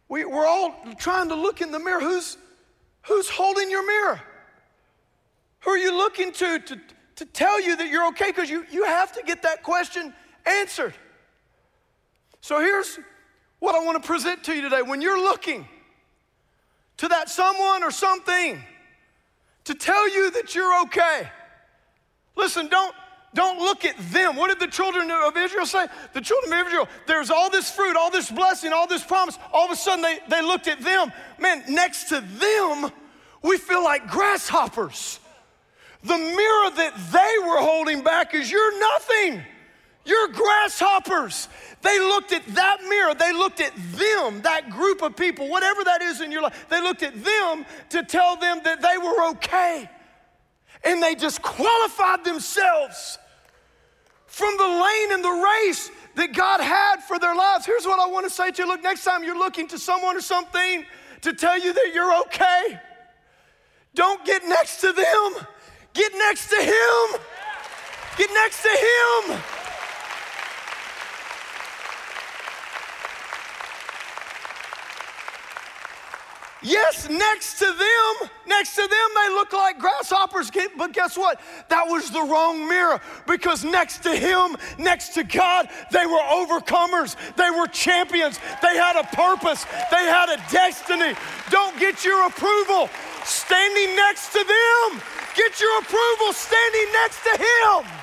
we, 0.08 0.26
we're 0.26 0.46
all 0.46 0.76
trying 1.00 1.30
to 1.30 1.36
look 1.36 1.62
in 1.62 1.72
the 1.72 1.80
mirror. 1.80 2.02
Who's, 2.02 2.38
who's 3.04 3.30
holding 3.30 3.72
your 3.72 3.86
mirror? 3.86 4.22
Who 5.62 5.72
are 5.72 5.78
you 5.78 5.96
looking 5.96 6.32
to 6.34 6.60
to, 6.60 6.80
to 7.22 7.28
tell 7.28 7.62
you 7.62 7.76
that 7.76 7.88
you're 7.88 8.08
okay? 8.08 8.32
Because 8.32 8.50
you, 8.50 8.66
you 8.72 8.84
have 8.84 9.12
to 9.12 9.22
get 9.22 9.44
that 9.44 9.62
question 9.62 10.12
answered. 10.44 10.96
So 12.42 12.60
here's 12.60 12.98
what 13.60 13.76
I 13.76 13.86
want 13.86 14.02
to 14.02 14.08
present 14.08 14.44
to 14.46 14.56
you 14.56 14.64
today. 14.64 14.82
When 14.82 15.02
you're 15.04 15.22
looking 15.22 15.68
to 16.98 17.08
that 17.10 17.30
someone 17.30 17.84
or 17.84 17.92
something 17.92 18.60
to 19.66 19.76
tell 19.76 20.12
you 20.12 20.32
that 20.32 20.56
you're 20.56 20.82
okay, 20.86 21.30
listen, 22.36 22.68
don't, 22.70 22.96
don't 23.36 23.60
look 23.60 23.86
at 23.86 23.96
them. 24.12 24.36
What 24.36 24.48
did 24.48 24.60
the 24.60 24.74
children 24.74 25.12
of 25.12 25.38
Israel 25.38 25.68
say? 25.68 25.86
The 26.14 26.22
children 26.22 26.60
of 26.60 26.66
Israel, 26.66 26.88
there's 27.06 27.30
all 27.30 27.52
this 27.52 27.70
fruit, 27.70 27.96
all 27.96 28.10
this 28.10 28.32
blessing, 28.32 28.74
all 28.74 28.88
this 28.88 29.04
promise. 29.04 29.38
All 29.54 29.66
of 29.66 29.72
a 29.72 29.76
sudden, 29.76 30.02
they, 30.02 30.18
they 30.28 30.42
looked 30.42 30.68
at 30.68 30.82
them. 30.82 31.12
Man, 31.38 31.66
next 31.70 32.06
to 32.06 32.20
them, 32.20 32.92
we 33.44 33.60
feel 33.60 33.84
like 33.84 34.08
grasshoppers. 34.08 35.20
The 36.04 36.18
mirror 36.18 36.72
that 36.78 36.94
they 37.12 37.48
were 37.48 37.60
holding 37.60 38.02
back 38.02 38.34
is 38.34 38.52
you're 38.52 38.80
nothing. 38.80 39.44
You're 40.04 40.30
grasshoppers. 40.30 41.48
They 41.82 42.00
looked 42.00 42.32
at 42.32 42.46
that 42.48 42.82
mirror, 42.88 43.14
they 43.14 43.34
looked 43.34 43.62
at 43.62 43.74
them, 43.76 44.42
that 44.42 44.70
group 44.70 45.04
of 45.04 45.16
people, 45.16 45.48
whatever 45.48 45.84
that 45.84 46.02
is 46.02 46.22
in 46.22 46.32
your 46.32 46.44
life, 46.44 46.66
they 46.70 46.82
looked 46.82 47.04
at 47.04 47.24
them 47.24 47.66
to 47.90 48.04
tell 48.04 48.36
them 48.36 48.62
that 48.64 48.82
they 48.82 48.98
were 48.98 49.30
okay. 49.32 49.90
And 50.84 51.02
they 51.02 51.14
disqualified 51.14 52.24
themselves 52.24 53.20
from 54.26 54.56
the 54.58 54.64
lane 54.64 55.12
and 55.12 55.24
the 55.24 55.50
race 55.66 55.92
that 56.16 56.34
God 56.34 56.62
had 56.62 57.04
for 57.04 57.20
their 57.20 57.36
lives. 57.36 57.66
Here's 57.66 57.86
what 57.86 58.00
I 58.00 58.08
want 58.08 58.26
to 58.26 58.30
say 58.30 58.50
to 58.50 58.62
you 58.64 58.68
look, 58.68 58.82
next 58.82 59.04
time 59.04 59.24
you're 59.24 59.38
looking 59.38 59.68
to 59.68 59.78
someone 59.78 60.18
or 60.18 60.22
something 60.22 60.86
to 61.22 61.34
tell 61.34 61.60
you 61.60 61.74
that 61.74 61.92
you're 61.94 62.20
okay, 62.22 62.80
don't 63.94 64.26
get 64.26 64.44
next 64.46 64.82
to 64.82 64.92
them, 64.92 65.46
get 65.94 66.14
next 66.14 66.50
to 66.50 66.58
Him. 66.58 67.22
Get 68.18 68.30
next 68.34 68.62
to 68.64 68.70
Him. 68.70 69.42
Yes, 76.64 77.10
next 77.10 77.58
to 77.58 77.66
them, 77.66 78.30
next 78.46 78.76
to 78.76 78.82
them, 78.82 78.90
they 79.16 79.34
look 79.34 79.52
like 79.52 79.80
grasshoppers. 79.80 80.52
But 80.78 80.94
guess 80.94 81.18
what? 81.18 81.42
That 81.70 81.88
was 81.88 82.12
the 82.12 82.22
wrong 82.22 82.68
mirror 82.68 83.02
because 83.26 83.64
next 83.64 84.04
to 84.04 84.16
him, 84.16 84.56
next 84.78 85.10
to 85.16 85.24
God, 85.24 85.70
they 85.92 86.06
were 86.06 86.20
overcomers. 86.20 87.16
They 87.36 87.50
were 87.50 87.66
champions. 87.66 88.38
They 88.62 88.78
had 88.78 88.96
a 88.96 89.04
purpose. 89.16 89.66
They 89.90 90.06
had 90.06 90.30
a 90.30 90.38
destiny. 90.52 91.16
Don't 91.50 91.80
get 91.80 92.06
your 92.06 92.28
approval 92.28 92.90
standing 93.26 93.96
next 93.96 94.32
to 94.34 94.40
them. 94.40 95.02
Get 95.36 95.60
your 95.60 95.80
approval 95.80 96.34
standing 96.34 96.92
next 96.94 97.24
to 97.24 97.38
him. 97.38 98.02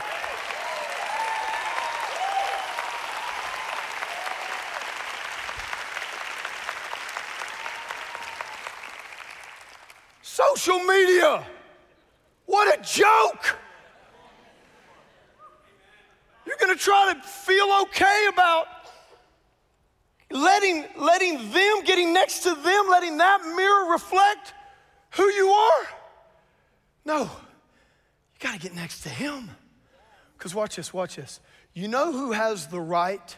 Social 10.23 10.79
media. 10.81 11.45
What 12.47 12.79
a 12.79 12.83
joke. 12.83 13.57
You're 16.47 16.57
going 16.59 16.77
to 16.77 16.83
try 16.83 17.13
to 17.13 17.21
feel 17.21 17.69
okay 17.83 18.27
about 18.33 18.67
letting, 20.31 20.87
letting 20.97 21.51
them, 21.51 21.85
getting 21.85 22.13
next 22.13 22.41
to 22.45 22.55
them, 22.55 22.89
letting 22.89 23.19
that 23.19 23.43
mirror 23.55 23.91
reflect 23.91 24.55
who 25.19 25.25
you 25.25 25.49
are. 25.49 25.89
No, 27.05 27.23
you 27.23 28.39
got 28.41 28.55
to 28.55 28.59
get 28.59 28.75
next 28.75 29.03
to 29.03 29.09
Him. 29.09 29.51
Because 30.37 30.55
watch 30.55 30.77
this, 30.77 30.95
watch 30.95 31.17
this. 31.17 31.41
You 31.75 31.89
know 31.89 32.13
who 32.13 32.33
has 32.33 32.69
the 32.69 32.81
right 32.81 33.37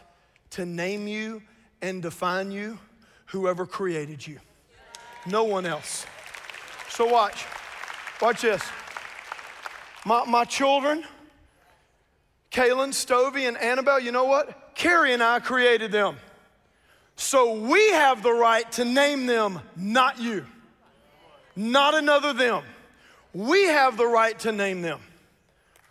to 0.51 0.65
name 0.65 1.07
you 1.07 1.41
and 1.81 2.01
define 2.01 2.51
you? 2.51 2.79
Whoever 3.27 3.65
created 3.65 4.25
you. 4.25 4.39
No 5.25 5.43
one 5.43 5.65
else. 5.65 6.05
So 6.89 7.05
watch. 7.05 7.45
Watch 8.21 8.41
this. 8.41 8.61
My, 10.05 10.25
my 10.25 10.45
children, 10.45 11.03
Kaylin, 12.51 12.89
Stovey, 12.89 13.47
and 13.47 13.57
Annabelle, 13.57 13.99
you 13.99 14.11
know 14.11 14.25
what? 14.25 14.75
Kerri 14.75 15.13
and 15.13 15.23
I 15.23 15.39
created 15.39 15.91
them. 15.91 16.17
So 17.15 17.53
we 17.53 17.91
have 17.91 18.21
the 18.23 18.31
right 18.31 18.69
to 18.73 18.85
name 18.85 19.25
them, 19.25 19.61
not 19.75 20.19
you, 20.19 20.45
not 21.55 21.95
another 21.95 22.33
them. 22.33 22.63
We 23.33 23.63
have 23.65 23.97
the 23.97 24.05
right 24.05 24.37
to 24.39 24.51
name 24.51 24.81
them. 24.81 24.99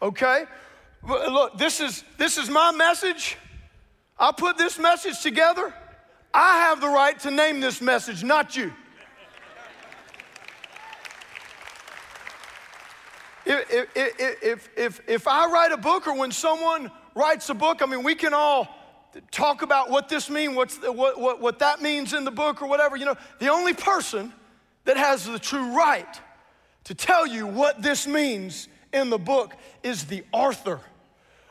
Okay? 0.03 0.45
Look, 1.07 1.57
this 1.57 1.81
is 1.81 2.05
this 2.19 2.37
is 2.37 2.51
my 2.51 2.73
message. 2.73 3.37
I 4.19 4.33
put 4.33 4.59
this 4.59 4.79
message 4.79 5.23
together. 5.23 5.73
I 6.33 6.59
have 6.59 6.81
the 6.81 6.89
right 6.89 7.19
to 7.21 7.31
name 7.31 7.61
this 7.61 7.81
message, 7.81 8.23
not 8.23 8.57
you. 8.57 8.73
If, 13.47 13.89
if, 13.97 14.69
if, 14.77 15.01
if 15.09 15.27
I 15.27 15.51
write 15.51 15.73
a 15.73 15.77
book 15.77 16.07
or 16.07 16.17
when 16.17 16.31
someone 16.31 16.91
writes 17.15 17.49
a 17.49 17.55
book, 17.55 17.83
I 17.83 17.87
mean, 17.87 18.05
we 18.05 18.15
can 18.15 18.33
all 18.35 18.69
talk 19.33 19.63
about 19.63 19.91
what 19.91 20.09
this 20.09 20.31
means, 20.31 20.55
what, 20.55 20.71
what, 20.95 21.41
what 21.41 21.59
that 21.59 21.83
means 21.83 22.13
in 22.13 22.25
the 22.25 22.31
book 22.31 22.63
or 22.63 22.69
whatever. 22.69 22.97
You 22.97 23.07
know, 23.07 23.17
the 23.39 23.49
only 23.49 23.73
person 23.73 24.33
that 24.85 24.97
has 24.97 25.25
the 25.25 25.39
true 25.39 25.77
right 25.77 26.21
to 26.85 26.95
tell 26.95 27.27
you 27.27 27.47
what 27.47 27.83
this 27.83 28.07
means 28.07 28.69
in 28.93 29.11
the 29.11 29.19
book 29.19 29.55
is 29.83 30.05
the 30.05 30.25
author 30.33 30.81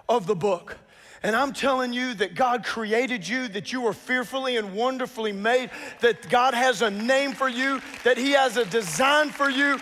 of 0.08 0.28
the 0.28 0.36
book. 0.36 0.78
And 1.22 1.36
I'm 1.36 1.52
telling 1.52 1.92
you 1.92 2.14
that 2.16 2.34
God 2.34 2.64
created 2.64 3.28
you, 3.28 3.50
that 3.50 3.74
you 3.74 3.86
are 3.88 3.94
fearfully 3.94 4.56
and 4.56 4.74
wonderfully 4.74 5.34
made, 5.34 5.70
that 6.00 6.30
God 6.30 6.54
has 6.54 6.82
a 6.82 6.90
name 6.90 7.34
for 7.34 7.50
you, 7.50 7.82
that 8.04 8.18
He 8.18 8.32
has 8.32 8.56
a 8.56 8.66
design 8.66 9.30
for 9.30 9.50
you. 9.50 9.80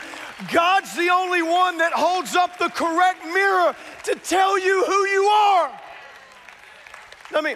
God's 0.51 0.95
the 0.95 1.10
only 1.10 1.43
one 1.43 1.77
that 1.77 1.93
holds 1.93 2.36
up 2.36 2.57
the 2.57 2.69
correct 2.69 3.23
mirror 3.25 3.75
to 4.03 4.15
tell 4.15 4.57
you 4.57 4.83
who 4.86 5.05
you 5.05 5.23
are. 5.23 5.81
Let 7.31 7.43
me, 7.43 7.55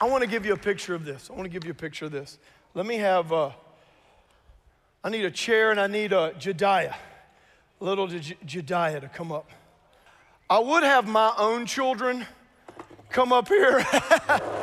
I 0.00 0.08
want 0.08 0.22
to 0.22 0.28
give 0.28 0.46
you 0.46 0.52
a 0.52 0.58
picture 0.58 0.94
of 0.94 1.04
this. 1.04 1.30
I 1.30 1.32
want 1.32 1.44
to 1.44 1.50
give 1.50 1.64
you 1.64 1.72
a 1.72 1.74
picture 1.74 2.04
of 2.04 2.12
this. 2.12 2.38
Let 2.74 2.86
me 2.86 2.96
have, 2.96 3.32
uh, 3.32 3.50
I 5.02 5.08
need 5.08 5.24
a 5.24 5.30
chair 5.30 5.70
and 5.70 5.80
I 5.80 5.86
need 5.86 6.12
a 6.12 6.32
Jediah, 6.38 6.94
little 7.80 8.06
J- 8.06 8.36
Jediah 8.46 9.00
to 9.00 9.08
come 9.08 9.32
up. 9.32 9.50
I 10.48 10.58
would 10.58 10.82
have 10.82 11.08
my 11.08 11.32
own 11.38 11.64
children 11.64 12.26
come 13.08 13.32
up 13.32 13.48
here. 13.48 13.84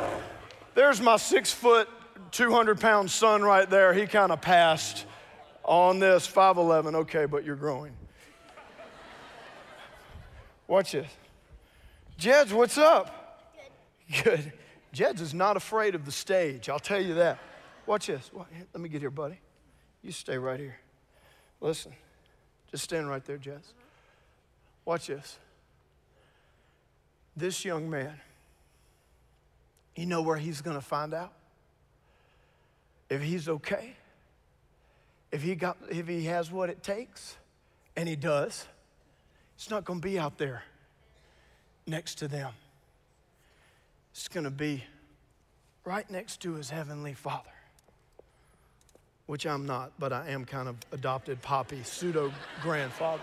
There's 0.74 1.00
my 1.00 1.16
six 1.16 1.52
foot, 1.52 1.88
200 2.30 2.78
pound 2.78 3.10
son 3.10 3.42
right 3.42 3.68
there. 3.68 3.92
He 3.92 4.06
kind 4.06 4.30
of 4.30 4.40
passed 4.40 5.06
on 5.64 5.98
this 5.98 6.28
5'11. 6.28 6.94
Okay, 6.94 7.26
but 7.26 7.44
you're 7.44 7.56
growing. 7.56 7.92
Watch 10.68 10.92
this. 10.92 11.10
Jeds, 12.18 12.52
what's 12.52 12.78
up? 12.78 13.42
Good. 14.08 14.24
Good. 14.24 14.52
Jeds 14.94 15.20
is 15.20 15.34
not 15.34 15.56
afraid 15.56 15.94
of 15.94 16.04
the 16.04 16.12
stage, 16.12 16.68
I'll 16.68 16.78
tell 16.78 17.00
you 17.00 17.14
that. 17.14 17.38
Watch 17.86 18.06
this. 18.06 18.30
Let 18.72 18.80
me 18.80 18.88
get 18.88 19.00
here, 19.00 19.10
buddy. 19.10 19.38
You 20.02 20.12
stay 20.12 20.38
right 20.38 20.60
here. 20.60 20.78
Listen, 21.60 21.92
just 22.70 22.84
stand 22.84 23.08
right 23.08 23.24
there, 23.24 23.38
Jess. 23.38 23.72
Watch 24.84 25.08
this. 25.08 25.38
This 27.36 27.64
young 27.64 27.88
man, 27.90 28.20
you 29.96 30.06
know 30.06 30.22
where 30.22 30.36
he's 30.36 30.60
going 30.60 30.76
to 30.76 30.84
find 30.84 31.14
out? 31.14 31.32
If 33.10 33.22
he's 33.22 33.48
okay 33.48 33.96
if 35.30 35.42
he, 35.42 35.54
got, 35.54 35.76
if 35.90 36.08
he 36.08 36.24
has 36.24 36.50
what 36.50 36.70
it 36.70 36.82
takes, 36.82 37.36
and 37.96 38.08
he 38.08 38.16
does, 38.16 38.66
It's 39.56 39.70
not 39.70 39.84
going 39.84 40.00
to 40.00 40.06
be 40.06 40.18
out 40.18 40.38
there 40.38 40.62
next 41.86 42.16
to 42.18 42.28
them. 42.28 42.52
It's 44.12 44.28
going 44.28 44.44
to 44.44 44.50
be 44.50 44.84
right 45.84 46.08
next 46.10 46.40
to 46.42 46.54
his 46.54 46.70
heavenly 46.70 47.14
Father, 47.14 47.50
which 49.28 49.46
I'm 49.46 49.66
not, 49.66 49.92
but 49.98 50.10
I 50.10 50.30
am 50.30 50.46
kind 50.46 50.68
of 50.68 50.76
adopted 50.90 51.42
poppy, 51.42 51.82
pseudo 51.84 52.32
grandfather. 52.62 53.22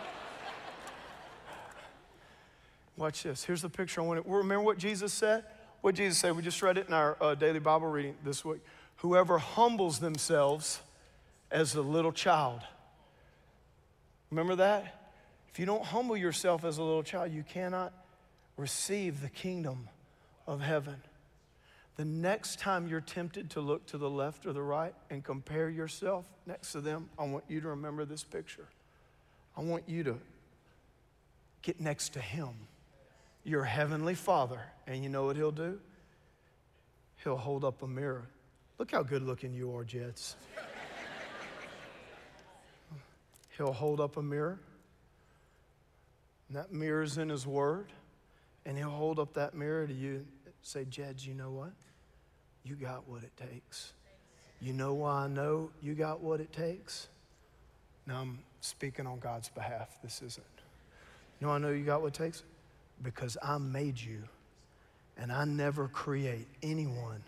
Watch 2.95 3.23
this. 3.23 3.43
Here's 3.43 3.63
the 3.63 3.69
picture 3.69 4.01
I 4.01 4.03
want 4.03 4.25
remember 4.27 4.63
what 4.63 4.77
Jesus 4.77 5.11
said? 5.11 5.43
What 5.81 5.95
Jesus 5.95 6.19
said, 6.19 6.35
we 6.35 6.43
just 6.43 6.61
read 6.61 6.77
it 6.77 6.87
in 6.87 6.93
our 6.93 7.17
uh, 7.19 7.33
daily 7.33 7.57
Bible 7.57 7.87
reading 7.87 8.13
this 8.23 8.45
week. 8.45 8.59
Whoever 8.97 9.39
humbles 9.39 9.97
themselves 9.97 10.79
as 11.49 11.73
a 11.73 11.81
little 11.81 12.11
child. 12.11 12.61
Remember 14.29 14.55
that? 14.57 15.09
If 15.51 15.57
you 15.57 15.65
don't 15.65 15.83
humble 15.83 16.15
yourself 16.15 16.63
as 16.63 16.77
a 16.77 16.83
little 16.83 17.03
child, 17.03 17.31
you 17.31 17.43
cannot 17.43 17.91
receive 18.57 19.21
the 19.21 19.29
kingdom 19.29 19.89
of 20.45 20.61
heaven. 20.61 20.97
The 21.95 22.05
next 22.05 22.60
time 22.60 22.88
you're 22.88 23.01
tempted 23.01 23.51
to 23.51 23.62
look 23.62 23.86
to 23.88 23.97
the 23.97 24.10
left 24.10 24.45
or 24.45 24.51
the 24.51 24.62
right 24.62 24.93
and 25.10 25.23
compare 25.23 25.69
yourself 25.69 26.25
next 26.45 26.73
to 26.73 26.81
them, 26.81 27.10
I 27.17 27.25
want 27.25 27.45
you 27.47 27.62
to 27.62 27.69
remember 27.69 28.03
this 28.03 28.23
picture. 28.23 28.67
I 29.55 29.62
want 29.62 29.88
you 29.88 30.03
to 30.03 30.17
get 31.62 31.79
next 31.79 32.10
to 32.13 32.19
Him, 32.19 32.49
your 33.45 33.63
Heavenly 33.63 34.15
Father. 34.15 34.60
And 34.88 35.03
you 35.03 35.10
know 35.10 35.25
what 35.25 35.38
He'll 35.38 35.51
do? 35.51 35.79
He'll 37.23 37.38
hold 37.38 37.63
up 37.63 37.81
a 37.81 37.88
mirror. 37.88 38.27
Look 38.77 38.91
how 38.91 39.01
good 39.01 39.21
looking 39.21 39.53
you 39.53 39.73
are, 39.75 39.86
Jeds. 39.86 40.36
He'll 43.55 43.71
hold 43.71 44.01
up 44.01 44.17
a 44.17 44.21
mirror, 44.21 44.60
and 46.49 46.58
that 46.58 46.73
mirror's 46.73 47.17
in 47.17 47.29
His 47.29 47.47
Word, 47.47 47.88
and 48.65 48.77
He'll 48.77 48.89
hold 48.89 49.17
up 49.17 49.36
that 49.36 49.53
mirror 49.53 49.88
to 49.88 49.93
you 49.93 50.25
say, 50.65 50.84
Jeds, 50.86 51.25
you 51.25 51.36
know 51.36 51.51
what? 51.51 51.71
You 52.63 52.75
got 52.75 53.08
what 53.08 53.21
it 53.23 53.32
takes. 53.38 53.93
You 54.60 54.73
know 54.73 54.93
why 54.95 55.25
I 55.25 55.28
know 55.28 55.69
you 55.82 55.93
got 55.93 56.21
what 56.21 56.39
it 56.41 56.51
takes? 56.51 57.08
Now 58.08 58.21
I'm 58.21 58.39
speaking 58.62 59.06
on 59.06 59.19
God's 59.19 59.49
behalf. 59.49 59.89
This 60.01 60.23
isn't. 60.23 60.45
You 61.39 61.47
know 61.47 61.54
I 61.54 61.60
know 61.60 61.69
you 61.69 61.86
got 61.86 62.01
what 62.01 62.08
it 62.08 62.13
takes? 62.15 62.41
Because 63.04 63.38
I 63.43 63.60
made 63.60 63.99
you, 63.99 64.23
and 65.17 65.32
I 65.32 65.45
never 65.45 65.88
create 65.88 66.47
anyone 66.63 67.23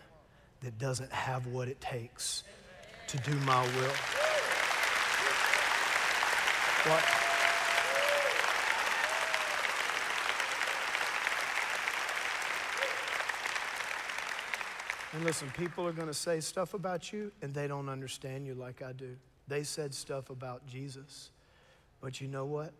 that 0.62 0.76
doesn't 0.78 1.12
have 1.12 1.46
what 1.46 1.68
it 1.68 1.80
takes 1.80 2.42
to 3.06 3.18
do 3.18 3.34
my 3.40 3.62
will. 3.62 3.94
What? 6.90 7.17
And 15.18 15.26
listen, 15.26 15.50
people 15.58 15.84
are 15.84 15.92
going 15.92 16.06
to 16.06 16.14
say 16.14 16.38
stuff 16.38 16.74
about 16.74 17.12
you 17.12 17.32
and 17.42 17.52
they 17.52 17.66
don't 17.66 17.88
understand 17.88 18.46
you 18.46 18.54
like 18.54 18.82
I 18.82 18.92
do. 18.92 19.16
They 19.48 19.64
said 19.64 19.92
stuff 19.92 20.30
about 20.30 20.64
Jesus. 20.64 21.32
But 22.00 22.20
you 22.20 22.28
know 22.28 22.44
what? 22.44 22.72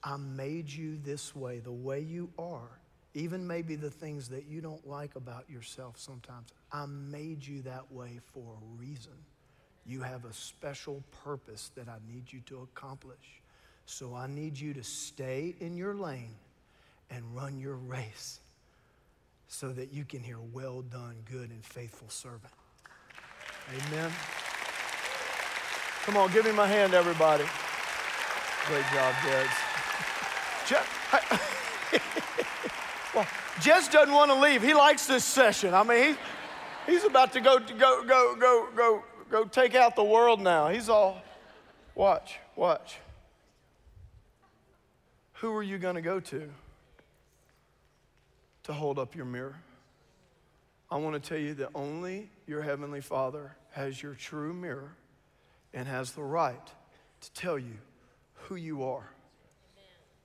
I 0.00 0.16
made 0.16 0.70
you 0.70 0.96
this 1.02 1.34
way, 1.34 1.58
the 1.58 1.72
way 1.72 1.98
you 1.98 2.30
are, 2.38 2.78
even 3.14 3.44
maybe 3.44 3.74
the 3.74 3.90
things 3.90 4.28
that 4.28 4.44
you 4.46 4.60
don't 4.60 4.86
like 4.86 5.16
about 5.16 5.50
yourself 5.50 5.98
sometimes. 5.98 6.50
I 6.70 6.86
made 6.86 7.44
you 7.44 7.62
that 7.62 7.90
way 7.90 8.20
for 8.32 8.44
a 8.44 8.80
reason. 8.80 9.18
You 9.84 10.02
have 10.02 10.24
a 10.24 10.32
special 10.32 11.02
purpose 11.24 11.72
that 11.74 11.88
I 11.88 11.96
need 12.08 12.32
you 12.32 12.42
to 12.46 12.60
accomplish. 12.60 13.42
So 13.86 14.14
I 14.14 14.28
need 14.28 14.56
you 14.56 14.72
to 14.74 14.84
stay 14.84 15.56
in 15.58 15.76
your 15.76 15.96
lane 15.96 16.36
and 17.10 17.24
run 17.34 17.58
your 17.58 17.74
race 17.74 18.38
so 19.52 19.68
that 19.68 19.92
you 19.92 20.04
can 20.06 20.22
hear, 20.22 20.40
Well 20.40 20.80
done, 20.80 21.16
good 21.30 21.50
and 21.50 21.62
faithful 21.62 22.08
servant. 22.08 22.54
Amen. 23.68 24.10
Come 26.04 26.16
on, 26.16 26.32
give 26.32 26.46
me 26.46 26.52
my 26.52 26.66
hand, 26.66 26.94
everybody. 26.94 27.44
Great 28.66 28.84
job, 28.94 29.14
Jeds. 29.26 29.50
well, 33.14 33.26
Jeds 33.58 33.92
doesn't 33.92 34.14
want 34.14 34.30
to 34.30 34.40
leave. 34.40 34.62
He 34.62 34.72
likes 34.72 35.06
this 35.06 35.24
session. 35.24 35.74
I 35.74 35.82
mean, 35.82 36.16
he, 36.86 36.92
he's 36.92 37.04
about 37.04 37.34
to 37.34 37.42
go, 37.42 37.58
go, 37.58 38.04
go, 38.04 38.34
go, 38.34 38.68
go, 38.74 39.04
go 39.30 39.44
take 39.44 39.74
out 39.74 39.96
the 39.96 40.04
world 40.04 40.40
now. 40.40 40.68
He's 40.68 40.88
all, 40.88 41.20
watch, 41.94 42.38
watch. 42.56 42.96
Who 45.34 45.54
are 45.54 45.62
you 45.62 45.76
going 45.76 45.96
to 45.96 46.02
go 46.02 46.20
to 46.20 46.48
to 48.64 48.72
hold 48.72 48.98
up 48.98 49.14
your 49.14 49.24
mirror? 49.24 49.56
I 50.90 50.96
want 50.96 51.20
to 51.20 51.28
tell 51.28 51.38
you 51.38 51.54
that 51.54 51.70
only 51.74 52.30
your 52.46 52.62
Heavenly 52.62 53.00
Father 53.00 53.56
has 53.70 54.02
your 54.02 54.14
true 54.14 54.52
mirror 54.52 54.94
and 55.72 55.88
has 55.88 56.12
the 56.12 56.22
right 56.22 56.66
to 57.22 57.32
tell 57.32 57.58
you 57.58 57.78
who 58.34 58.56
you 58.56 58.84
are. 58.84 59.08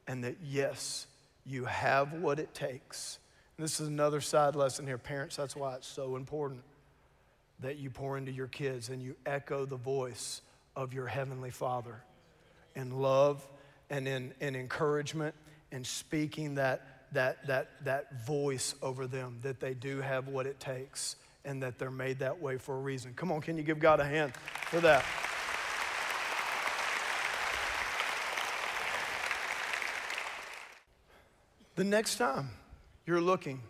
And 0.08 0.24
that, 0.24 0.38
yes, 0.44 1.08
you 1.46 1.66
have 1.66 2.14
what 2.14 2.40
it 2.40 2.54
takes. 2.54 3.20
And 3.58 3.64
this 3.64 3.80
is 3.80 3.88
another 3.88 4.22
side 4.22 4.56
lesson 4.56 4.86
here. 4.86 4.98
Parents, 4.98 5.36
that's 5.36 5.56
why 5.56 5.76
it's 5.76 5.88
so 5.88 6.16
important 6.16 6.64
that 7.60 7.78
you 7.78 7.90
pour 7.90 8.18
into 8.18 8.32
your 8.32 8.48
kids 8.48 8.90
and 8.90 9.02
you 9.02 9.16
echo 9.26 9.66
the 9.66 9.78
voice 9.78 10.42
of 10.76 10.94
your 10.94 11.08
Heavenly 11.08 11.50
Father 11.50 12.04
in 12.76 13.02
love 13.02 13.46
and 13.90 14.08
in, 14.08 14.34
in 14.40 14.56
encouragement 14.56 15.34
and 15.72 15.86
speaking 15.86 16.56
that, 16.56 16.97
that, 17.14 17.46
that, 17.48 17.70
that 17.86 18.26
voice 18.26 18.76
over 18.82 19.08
them 19.08 19.40
that 19.42 19.60
they 19.60 19.74
do 19.74 20.02
have 20.02 20.28
what 20.28 20.46
it 20.46 20.60
takes 20.60 21.16
and 21.46 21.64
that 21.64 21.80
they're 21.80 21.90
made 21.90 22.20
that 22.20 22.42
way 22.42 22.58
for 22.58 22.76
a 22.76 22.80
reason. 22.80 23.14
Come 23.16 23.32
on, 23.32 23.42
can 23.42 23.58
you 23.58 23.64
give 23.64 23.80
God 23.80 24.00
a 24.00 24.06
hand 24.06 24.34
for 24.70 24.82
that? 24.82 25.06
The 31.76 31.84
next 31.84 32.18
time 32.18 32.50
you're 33.06 33.22
looking 33.22 33.62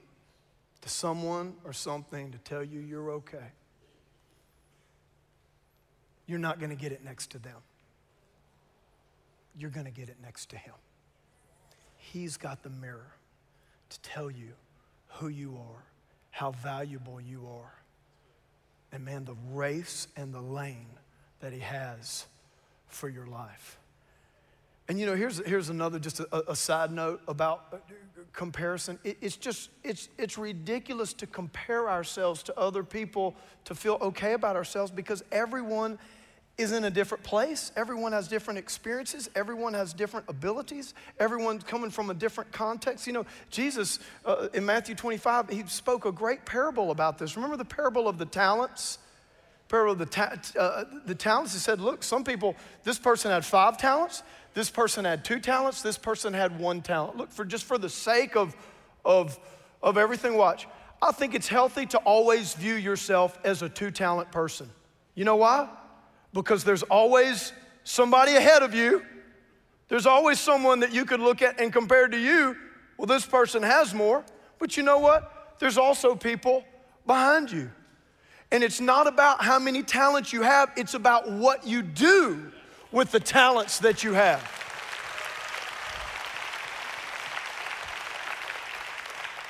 to 0.82 0.90
someone 0.90 1.56
or 1.66 1.74
something 1.74 2.32
to 2.32 2.38
tell 2.40 2.64
you 2.64 2.80
you're 2.80 3.12
okay, 3.12 3.52
you're 6.26 6.40
not 6.40 6.60
going 6.60 6.70
to 6.70 6.76
get 6.76 6.92
it 6.92 7.04
next 7.04 7.32
to 7.32 7.40
them. 7.40 7.58
You're 9.58 9.72
going 9.72 9.86
to 9.86 9.92
get 9.92 10.08
it 10.08 10.18
next 10.22 10.50
to 10.50 10.58
Him. 10.58 10.74
He's 11.98 12.38
got 12.38 12.64
the 12.64 12.70
mirror 12.70 13.17
to 13.90 14.00
tell 14.02 14.30
you 14.30 14.54
who 15.08 15.28
you 15.28 15.58
are, 15.58 15.84
how 16.32 16.52
valuable 16.52 17.20
you 17.20 17.48
are, 17.48 17.74
and 18.92 19.04
man, 19.04 19.26
the 19.26 19.36
race 19.52 20.08
and 20.16 20.34
the 20.34 20.42
lane 20.42 20.88
that 21.40 21.54
He 21.54 21.60
has 21.60 22.26
for 22.88 23.10
your 23.10 23.28
life. 23.28 23.78
And 24.90 24.98
you 24.98 25.06
know, 25.06 25.16
here's, 25.16 25.46
here's 25.46 25.70
another, 25.70 26.00
just 26.00 26.22
a, 26.22 26.52
a 26.52 26.56
side 26.56 26.92
note 26.92 27.22
about 27.28 27.66
uh, 27.74 27.78
comparison. 28.32 28.98
It, 29.04 29.18
it's 29.20 29.36
just, 29.36 29.70
it's, 29.84 30.08
it's 30.18 30.38
ridiculous 30.38 31.12
to 31.14 31.28
compare 31.28 31.90
ourselves 31.90 32.42
to 32.44 32.58
other 32.58 32.84
people 32.84 33.36
to 33.66 33.76
feel 33.76 33.98
okay 34.02 34.34
about 34.34 34.56
ourselves 34.56 34.90
because 34.90 35.24
everyone 35.32 36.00
is 36.58 36.72
in 36.72 36.86
a 36.86 36.90
different 36.90 37.24
place. 37.24 37.72
Everyone 37.76 38.12
has 38.14 38.28
different 38.28 38.58
experiences. 38.58 39.30
Everyone 39.36 39.74
has 39.76 39.94
different 39.94 40.26
abilities. 40.28 40.96
Everyone's 41.20 41.64
coming 41.64 41.92
from 41.92 42.10
a 42.10 42.16
different 42.16 42.52
context. 42.52 43.06
You 43.06 43.14
know, 43.14 43.26
Jesus 43.52 44.00
uh, 44.26 44.48
in 44.54 44.66
Matthew 44.66 44.96
25, 44.96 45.50
he 45.50 45.64
spoke 45.68 46.06
a 46.06 46.12
great 46.12 46.46
parable 46.46 46.90
about 46.90 47.20
this. 47.20 47.36
Remember 47.36 47.58
the 47.58 47.66
parable 47.66 48.08
of 48.08 48.18
the 48.18 48.26
talents? 48.26 48.98
Parable 49.70 49.92
of 49.92 50.00
the, 50.00 50.06
ta- 50.08 50.34
uh, 50.58 50.86
the 51.06 51.14
talents. 51.14 51.54
He 51.54 51.60
said, 51.60 51.80
look, 51.80 52.02
some 52.02 52.24
people, 52.24 52.56
this 52.84 52.98
person 52.98 53.30
had 53.30 53.46
five 53.46 53.78
talents. 53.78 54.24
This 54.56 54.72
person 54.72 55.06
had 55.06 55.24
two 55.24 55.40
talents. 55.40 55.84
This 55.84 55.98
person 55.98 56.34
had 56.34 56.58
one 56.60 56.82
talent. 56.82 57.18
Look, 57.18 57.32
for 57.32 57.46
just 57.46 57.66
for 57.66 57.78
the 57.78 57.90
sake 57.90 58.36
of, 58.36 58.56
of, 59.06 59.40
of 59.84 59.98
everything, 59.98 60.36
watch. 60.36 60.68
I 61.00 61.12
think 61.12 61.36
it's 61.36 61.48
healthy 61.48 61.86
to 61.88 62.00
always 62.00 62.56
view 62.56 62.74
yourself 62.74 63.38
as 63.44 63.62
a 63.62 63.70
two 63.70 63.92
talent 63.92 64.32
person. 64.32 64.72
You 65.14 65.26
know 65.26 65.36
why? 65.36 65.70
Because 66.38 66.64
there's 66.64 66.84
always 66.84 67.52
somebody 67.84 68.36
ahead 68.36 68.62
of 68.62 68.76
you. 68.76 69.04
There's 69.90 70.06
always 70.06 70.40
someone 70.40 70.82
that 70.82 70.94
you 70.94 71.04
could 71.04 71.20
look 71.20 71.42
at 71.42 71.60
and 71.60 71.74
compare 71.74 72.08
to 72.08 72.18
you. 72.18 72.56
Well, 72.96 73.08
this 73.08 73.26
person 73.26 73.64
has 73.64 73.94
more. 73.94 74.24
But 74.60 74.78
you 74.78 74.84
know 74.84 75.00
what? 75.00 75.56
There's 75.58 75.80
also 75.80 76.14
people 76.14 76.64
behind 77.08 77.52
you. 77.52 77.72
And 78.52 78.64
it's 78.64 78.80
not 78.80 79.08
about 79.08 79.44
how 79.44 79.58
many 79.58 79.82
talents 79.82 80.32
you 80.32 80.44
have, 80.44 80.72
it's 80.78 80.94
about 80.94 81.30
what 81.30 81.66
you 81.66 81.82
do 81.82 82.52
with 82.92 83.12
the 83.12 83.20
talents 83.20 83.80
that 83.80 84.04
you 84.04 84.14
have. 84.14 84.40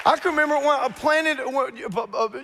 I 0.05 0.15
can 0.15 0.31
remember 0.31 0.55
when 0.55 0.69
I 0.69 0.87
planted, 0.87 1.39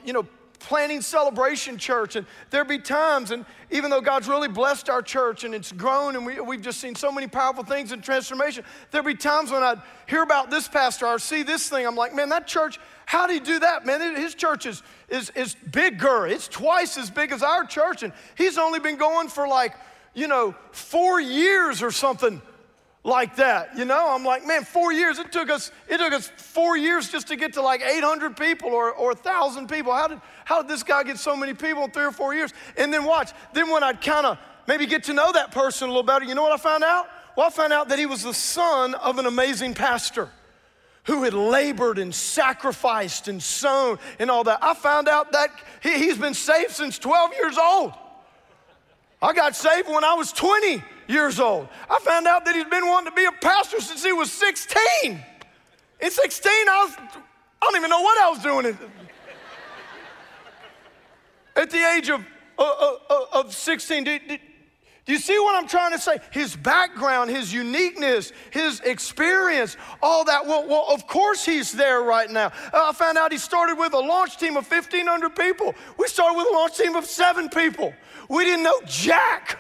you 0.06 0.12
know, 0.14 0.28
planning 0.64 1.02
celebration 1.02 1.78
church, 1.78 2.16
and 2.16 2.26
there'd 2.50 2.68
be 2.68 2.80
times, 2.80 3.32
and 3.32 3.46
even 3.70 3.90
though 3.90 4.02
God's 4.02 4.28
really 4.28 4.48
blessed 4.48 4.90
our 4.90 5.02
church 5.02 5.44
and 5.44 5.54
it's 5.54 5.72
grown, 5.72 6.16
and 6.16 6.26
we, 6.26 6.40
we've 6.40 6.62
just 6.62 6.80
seen 6.80 6.96
so 6.96 7.12
many 7.12 7.28
powerful 7.28 7.64
things 7.64 7.92
in 7.92 8.02
transformation, 8.02 8.64
there'd 8.92 9.06
be 9.06 9.16
times 9.16 9.52
when 9.52 9.62
I'd 9.62 9.82
hear 10.08 10.24
about 10.24 10.50
this 10.50 10.68
pastor 10.68 11.06
or 11.06 11.20
see 11.20 11.44
this 11.44 11.70
thing. 11.70 11.86
I'm 11.86 11.96
like, 11.96 12.16
man, 12.16 12.30
that 12.30 12.48
church, 12.48 12.80
how 13.06 13.28
do 13.28 13.34
you 13.34 13.42
do 13.42 13.60
that, 13.60 13.86
man? 13.86 14.16
His 14.16 14.36
church 14.36 14.66
is, 14.66 14.82
is, 15.10 15.30
is 15.32 15.56
bigger, 15.72 16.26
it's 16.28 16.48
twice 16.48 16.98
as 16.98 17.10
big 17.10 17.32
as 17.32 17.44
our 17.44 17.66
church, 17.66 18.04
and 18.04 18.14
he's 18.36 18.58
only 18.58 18.80
been 18.80 18.98
going 18.98 19.28
for 19.28 19.48
like, 19.48 19.76
you 20.14 20.28
know, 20.28 20.56
four 20.72 21.20
years 21.20 21.82
or 21.82 21.92
something 21.92 22.42
like 23.04 23.36
that. 23.36 23.78
You 23.78 23.86
know, 23.86 24.14
I'm 24.14 24.24
like, 24.24 24.46
man, 24.46 24.64
four 24.64 24.94
years. 24.94 25.20
It 25.20 25.32
took 25.32 25.50
us, 25.50 25.72
it 25.90 25.98
took 25.98 26.14
us 26.14 26.28
four 26.38 26.78
years 26.78 27.10
just 27.10 27.28
to 27.28 27.36
get 27.36 27.54
to 27.54 27.62
like 27.62 27.82
800 27.82 28.38
people 28.38 28.70
or, 28.70 28.92
or 28.92 29.10
1,000 29.10 29.68
people. 29.68 29.94
How 29.94 30.08
did, 30.08 30.22
how 30.46 30.62
did 30.62 30.72
this 30.72 30.84
guy 30.84 31.04
get 31.04 31.18
so 31.18 31.36
many 31.36 31.54
people 31.54 31.84
in 31.84 31.92
three 31.92 32.06
or 32.06 32.12
four 32.12 32.34
years? 32.34 32.54
And 32.78 32.94
then 32.94 33.04
watch, 33.04 33.32
then 33.54 33.70
when 33.70 33.84
I'd 33.84 34.02
kind 34.02 34.26
of 34.26 34.38
maybe 34.68 34.86
get 34.86 35.04
to 35.06 35.14
know 35.14 35.32
that 35.34 35.52
person 35.52 35.90
a 35.90 35.92
little 35.92 36.04
better, 36.04 36.26
you 36.26 36.36
know 36.36 36.44
what 36.44 36.54
I 36.54 36.58
found 36.58 36.84
out? 36.84 37.08
Well, 37.36 37.48
I 37.48 37.50
found 37.50 37.74
out 37.74 37.90
that 37.90 38.00
he 38.00 38.06
was 38.06 38.24
the 38.24 38.34
son 38.34 38.94
of 38.96 39.20
an 39.20 39.26
amazing 39.26 39.74
pastor 39.74 40.30
who 41.06 41.24
had 41.24 41.34
labored 41.34 42.00
and 42.00 42.16
sacrificed 42.16 43.28
and 43.28 43.44
sown 43.44 44.00
and 44.20 44.32
all 44.32 44.46
that. 44.46 44.60
I 44.62 44.74
found 44.74 45.10
out 45.10 45.34
that 45.34 45.50
he, 45.82 45.96
he's 45.96 46.18
been 46.18 46.34
saved 46.34 46.72
since 46.72 46.98
12 46.98 47.34
years 47.34 47.58
old. 47.58 47.92
I 49.22 49.34
got 49.34 49.56
saved 49.56 49.90
when 49.90 50.06
I 50.06 50.14
was 50.14 50.32
20 50.32 50.82
years 51.08 51.40
old. 51.40 51.68
I 51.90 52.00
found 52.00 52.28
out 52.28 52.46
that 52.46 52.56
he's 52.56 52.66
been 52.66 52.88
wanting 52.88 53.12
to 53.12 53.16
be 53.16 53.26
a 53.26 53.32
pastor 53.32 53.82
since 53.82 54.04
he 54.04 54.14
was 54.14 54.32
16. 54.32 54.78
In 56.00 56.12
16, 56.12 56.52
I 56.52 56.84
was, 56.84 56.96
I 57.62 57.66
don't 57.66 57.76
even 57.78 57.90
know 57.90 58.02
what 58.02 58.18
I 58.22 58.30
was 58.30 58.40
doing. 58.40 58.78
At 61.56 61.70
the 61.70 61.92
age 61.96 62.10
of, 62.10 62.26
uh, 62.58 62.96
uh, 63.10 63.26
of 63.34 63.54
16, 63.54 64.04
did, 64.04 64.28
did, 64.28 64.40
do 65.06 65.12
you 65.12 65.20
see 65.20 65.38
what 65.38 65.62
I'm 65.62 65.68
trying 65.68 65.92
to 65.92 66.00
say? 66.00 66.18
His 66.32 66.56
background, 66.56 67.30
his 67.30 67.54
uniqueness, 67.54 68.32
his 68.52 68.80
experience, 68.82 69.76
all 70.02 70.24
that. 70.26 70.46
Well, 70.46 70.66
well 70.66 70.86
of 70.90 71.08
course 71.08 71.46
he's 71.46 71.74
there 71.74 72.02
right 72.02 72.30
now. 72.30 72.48
Uh, 72.74 72.90
I 72.90 72.94
found 72.94 73.18
out 73.18 73.32
he 73.32 73.38
started 73.38 73.78
with 73.78 73.94
a 73.94 74.00
launch 74.00 74.38
team 74.38 74.56
of 74.56 74.70
1,500 74.70 75.36
people. 75.36 75.76
We 75.98 76.08
started 76.08 76.38
with 76.38 76.48
a 76.50 76.54
launch 76.54 76.78
team 76.78 76.96
of 76.96 77.06
seven 77.06 77.50
people. 77.50 77.94
We 78.30 78.46
didn't 78.46 78.64
know 78.64 78.80
Jack. 78.86 79.60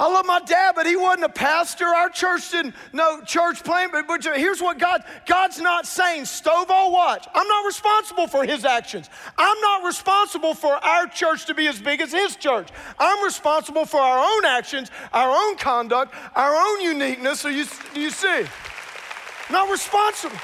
I 0.00 0.10
love 0.10 0.24
my 0.24 0.40
dad, 0.40 0.72
but 0.74 0.86
he 0.86 0.96
wasn't 0.96 1.24
a 1.24 1.28
pastor. 1.28 1.84
Our 1.84 2.08
church 2.08 2.50
didn't 2.52 2.74
know 2.94 3.20
church 3.20 3.62
plan. 3.62 3.90
But, 3.92 4.08
but 4.08 4.24
here's 4.24 4.62
what 4.62 4.78
God, 4.78 5.04
God's 5.26 5.60
not 5.60 5.86
saying, 5.86 6.22
Stovall, 6.22 6.90
watch. 6.90 7.28
I'm 7.34 7.46
not 7.46 7.66
responsible 7.66 8.26
for 8.26 8.42
his 8.44 8.64
actions. 8.64 9.10
I'm 9.36 9.60
not 9.60 9.84
responsible 9.84 10.54
for 10.54 10.72
our 10.72 11.06
church 11.06 11.44
to 11.46 11.54
be 11.54 11.66
as 11.66 11.78
big 11.78 12.00
as 12.00 12.12
his 12.12 12.36
church. 12.36 12.70
I'm 12.98 13.22
responsible 13.22 13.84
for 13.84 14.00
our 14.00 14.18
own 14.18 14.46
actions, 14.46 14.90
our 15.12 15.30
own 15.30 15.56
conduct, 15.58 16.14
our 16.34 16.56
own 16.56 16.80
uniqueness. 16.80 17.40
So 17.40 17.48
you, 17.48 17.66
you 17.94 18.08
see? 18.08 18.46
Not 19.50 19.70
responsible. 19.70 20.38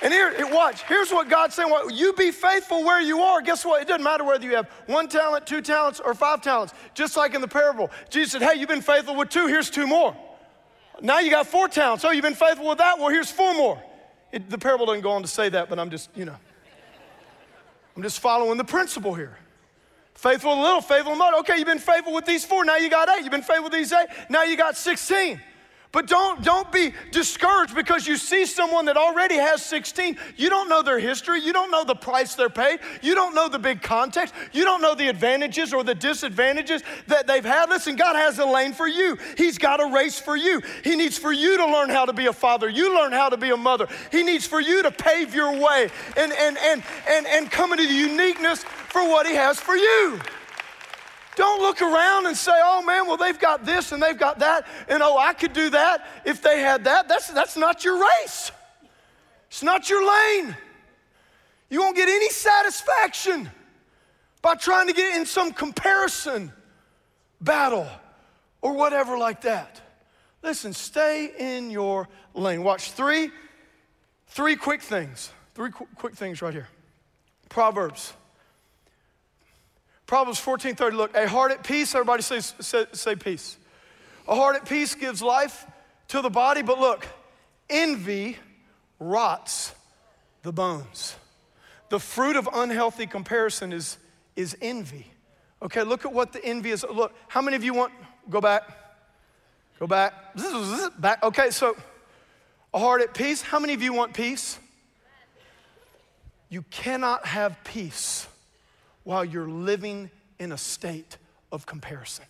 And 0.00 0.12
here, 0.12 0.32
watch, 0.52 0.82
here's 0.84 1.10
what 1.10 1.28
God's 1.28 1.54
saying. 1.54 1.70
Well, 1.70 1.90
you 1.90 2.12
be 2.12 2.30
faithful 2.30 2.84
where 2.84 3.00
you 3.00 3.20
are. 3.20 3.40
Guess 3.40 3.64
what? 3.64 3.82
It 3.82 3.88
doesn't 3.88 4.04
matter 4.04 4.22
whether 4.22 4.44
you 4.44 4.54
have 4.54 4.70
one 4.86 5.08
talent, 5.08 5.46
two 5.46 5.60
talents, 5.60 6.00
or 6.00 6.14
five 6.14 6.40
talents. 6.40 6.72
Just 6.94 7.16
like 7.16 7.34
in 7.34 7.40
the 7.40 7.48
parable, 7.48 7.90
Jesus 8.08 8.32
said, 8.32 8.42
Hey, 8.42 8.60
you've 8.60 8.68
been 8.68 8.80
faithful 8.80 9.16
with 9.16 9.28
two, 9.28 9.48
here's 9.48 9.70
two 9.70 9.86
more. 9.86 10.16
Now 11.00 11.18
you 11.18 11.30
got 11.30 11.46
four 11.46 11.68
talents. 11.68 12.04
Oh, 12.04 12.10
you've 12.10 12.22
been 12.22 12.34
faithful 12.34 12.68
with 12.68 12.78
that? 12.78 12.98
Well, 12.98 13.08
here's 13.08 13.30
four 13.30 13.54
more. 13.54 13.82
It, 14.30 14.48
the 14.50 14.58
parable 14.58 14.86
doesn't 14.86 15.00
go 15.00 15.10
on 15.10 15.22
to 15.22 15.28
say 15.28 15.48
that, 15.48 15.68
but 15.68 15.78
I'm 15.78 15.90
just, 15.90 16.10
you 16.14 16.24
know, 16.24 16.36
I'm 17.96 18.02
just 18.02 18.20
following 18.20 18.58
the 18.58 18.64
principle 18.64 19.14
here. 19.14 19.36
Faithful 20.14 20.52
a 20.52 20.60
little, 20.60 20.80
faithful 20.80 21.12
a 21.12 21.16
much. 21.16 21.34
Okay, 21.40 21.58
you've 21.58 21.66
been 21.66 21.78
faithful 21.78 22.12
with 22.12 22.26
these 22.26 22.44
four. 22.44 22.64
Now 22.64 22.76
you 22.76 22.90
got 22.90 23.08
eight. 23.08 23.22
You've 23.22 23.30
been 23.30 23.42
faithful 23.42 23.64
with 23.64 23.72
these 23.72 23.92
eight. 23.92 24.08
Now 24.28 24.42
you 24.42 24.56
got 24.56 24.76
16. 24.76 25.40
But 25.90 26.06
don't, 26.06 26.42
don't 26.44 26.70
be 26.70 26.92
discouraged 27.12 27.74
because 27.74 28.06
you 28.06 28.18
see 28.18 28.44
someone 28.44 28.84
that 28.86 28.98
already 28.98 29.36
has 29.36 29.64
16. 29.64 30.18
You 30.36 30.50
don't 30.50 30.68
know 30.68 30.82
their 30.82 30.98
history. 30.98 31.40
You 31.40 31.54
don't 31.54 31.70
know 31.70 31.82
the 31.82 31.94
price 31.94 32.34
they're 32.34 32.50
paid. 32.50 32.80
You 33.00 33.14
don't 33.14 33.34
know 33.34 33.48
the 33.48 33.58
big 33.58 33.80
context. 33.80 34.34
You 34.52 34.64
don't 34.64 34.82
know 34.82 34.94
the 34.94 35.08
advantages 35.08 35.72
or 35.72 35.82
the 35.84 35.94
disadvantages 35.94 36.82
that 37.06 37.26
they've 37.26 37.44
had. 37.44 37.70
Listen, 37.70 37.96
God 37.96 38.16
has 38.16 38.38
a 38.38 38.44
lane 38.44 38.74
for 38.74 38.86
you. 38.86 39.16
He's 39.38 39.56
got 39.56 39.80
a 39.80 39.86
race 39.86 40.18
for 40.18 40.36
you. 40.36 40.60
He 40.84 40.94
needs 40.94 41.16
for 41.16 41.32
you 41.32 41.56
to 41.56 41.64
learn 41.64 41.88
how 41.88 42.04
to 42.04 42.12
be 42.12 42.26
a 42.26 42.34
father. 42.34 42.68
You 42.68 42.94
learn 42.94 43.12
how 43.12 43.30
to 43.30 43.38
be 43.38 43.48
a 43.48 43.56
mother. 43.56 43.88
He 44.12 44.22
needs 44.22 44.46
for 44.46 44.60
you 44.60 44.82
to 44.82 44.90
pave 44.90 45.34
your 45.34 45.52
way 45.52 45.88
and, 46.18 46.32
and, 46.32 46.58
and, 46.58 46.82
and, 47.08 47.26
and 47.26 47.50
come 47.50 47.72
into 47.72 47.86
the 47.86 47.94
uniqueness 47.94 48.62
for 48.62 49.08
what 49.08 49.26
He 49.26 49.34
has 49.34 49.58
for 49.58 49.74
you. 49.74 50.20
Don't 51.38 51.60
look 51.60 51.80
around 51.80 52.26
and 52.26 52.36
say, 52.36 52.50
oh 52.52 52.82
man, 52.82 53.06
well, 53.06 53.16
they've 53.16 53.38
got 53.38 53.64
this 53.64 53.92
and 53.92 54.02
they've 54.02 54.18
got 54.18 54.40
that, 54.40 54.66
and 54.88 55.04
oh, 55.04 55.16
I 55.16 55.34
could 55.34 55.52
do 55.52 55.70
that 55.70 56.04
if 56.24 56.42
they 56.42 56.58
had 56.58 56.82
that. 56.82 57.06
That's, 57.06 57.28
that's 57.28 57.56
not 57.56 57.84
your 57.84 58.02
race, 58.02 58.50
it's 59.46 59.62
not 59.62 59.88
your 59.88 60.04
lane. 60.04 60.56
You 61.70 61.78
won't 61.78 61.94
get 61.94 62.08
any 62.08 62.28
satisfaction 62.30 63.48
by 64.42 64.56
trying 64.56 64.88
to 64.88 64.92
get 64.92 65.16
in 65.16 65.26
some 65.26 65.52
comparison 65.52 66.50
battle 67.40 67.86
or 68.60 68.72
whatever 68.72 69.16
like 69.16 69.42
that. 69.42 69.80
Listen, 70.42 70.72
stay 70.72 71.30
in 71.38 71.70
your 71.70 72.08
lane. 72.34 72.64
Watch 72.64 72.90
three, 72.90 73.30
three 74.26 74.56
quick 74.56 74.82
things. 74.82 75.30
Three 75.54 75.70
qu- 75.70 75.86
quick 75.94 76.14
things 76.14 76.42
right 76.42 76.54
here. 76.54 76.68
Proverbs 77.48 78.12
Proverbs 80.08 80.40
14:30. 80.40 80.96
Look, 80.96 81.14
a 81.14 81.28
heart 81.28 81.52
at 81.52 81.62
peace, 81.62 81.94
everybody 81.94 82.22
say, 82.22 82.40
say, 82.40 82.86
say 82.92 83.14
peace. 83.14 83.58
A 84.26 84.34
heart 84.34 84.56
at 84.56 84.66
peace 84.66 84.94
gives 84.94 85.20
life 85.20 85.66
to 86.08 86.22
the 86.22 86.30
body, 86.30 86.62
but 86.62 86.80
look, 86.80 87.06
envy 87.68 88.38
rots 88.98 89.74
the 90.42 90.50
bones. 90.52 91.14
The 91.90 92.00
fruit 92.00 92.36
of 92.36 92.48
unhealthy 92.50 93.06
comparison 93.06 93.70
is, 93.70 93.98
is 94.34 94.56
envy. 94.62 95.12
Okay, 95.60 95.82
look 95.82 96.06
at 96.06 96.12
what 96.12 96.32
the 96.32 96.42
envy 96.42 96.70
is. 96.70 96.86
Look, 96.90 97.14
how 97.28 97.42
many 97.42 97.56
of 97.56 97.62
you 97.62 97.74
want, 97.74 97.92
go 98.30 98.40
back, 98.40 98.62
go 99.78 99.86
back, 99.86 100.14
back. 100.98 101.22
Okay, 101.22 101.50
so 101.50 101.76
a 102.72 102.78
heart 102.78 103.02
at 103.02 103.12
peace. 103.12 103.42
How 103.42 103.58
many 103.58 103.74
of 103.74 103.82
you 103.82 103.92
want 103.92 104.14
peace? 104.14 104.58
You 106.48 106.62
cannot 106.70 107.26
have 107.26 107.62
peace 107.62 108.26
while 109.08 109.24
you're 109.24 109.48
living 109.48 110.10
in 110.38 110.52
a 110.52 110.58
state 110.58 111.16
of 111.50 111.64
comparison. 111.64 112.26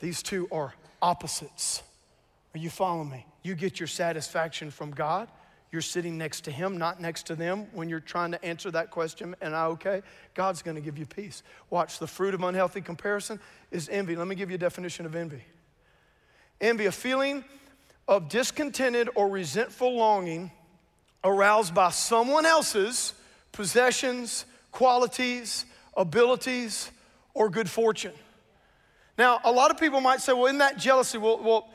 These 0.00 0.22
two 0.22 0.48
are 0.50 0.72
opposites. 1.02 1.82
Are 2.54 2.58
you 2.58 2.70
following 2.70 3.10
me? 3.10 3.26
You 3.42 3.54
get 3.54 3.78
your 3.78 3.86
satisfaction 3.86 4.70
from 4.70 4.92
God. 4.92 5.28
You're 5.70 5.82
sitting 5.82 6.16
next 6.16 6.44
to 6.44 6.50
Him, 6.50 6.78
not 6.78 6.98
next 6.98 7.26
to 7.26 7.34
them 7.34 7.66
when 7.74 7.90
you're 7.90 8.00
trying 8.00 8.30
to 8.30 8.42
answer 8.42 8.70
that 8.70 8.90
question. 8.90 9.36
And 9.42 9.54
I 9.54 9.66
okay? 9.66 10.00
God's 10.32 10.62
gonna 10.62 10.80
give 10.80 10.96
you 10.96 11.04
peace. 11.04 11.42
Watch, 11.68 11.98
the 11.98 12.06
fruit 12.06 12.32
of 12.32 12.42
unhealthy 12.42 12.80
comparison 12.80 13.38
is 13.70 13.90
envy. 13.90 14.16
Let 14.16 14.28
me 14.28 14.34
give 14.34 14.48
you 14.48 14.54
a 14.54 14.58
definition 14.58 15.04
of 15.04 15.14
envy 15.14 15.42
envy, 16.58 16.86
a 16.86 16.92
feeling 16.92 17.44
of 18.08 18.30
discontented 18.30 19.10
or 19.14 19.28
resentful 19.28 19.94
longing 19.94 20.52
aroused 21.22 21.74
by 21.74 21.90
someone 21.90 22.46
else's 22.46 23.12
possessions, 23.52 24.46
qualities, 24.70 25.66
abilities, 25.96 26.90
or 27.34 27.48
good 27.48 27.68
fortune. 27.68 28.12
Now, 29.18 29.40
a 29.44 29.52
lot 29.52 29.70
of 29.70 29.78
people 29.78 30.00
might 30.00 30.20
say, 30.20 30.32
well, 30.32 30.46
isn't 30.46 30.58
that 30.58 30.78
jealousy? 30.78 31.18
Well, 31.18 31.38
well 31.42 31.68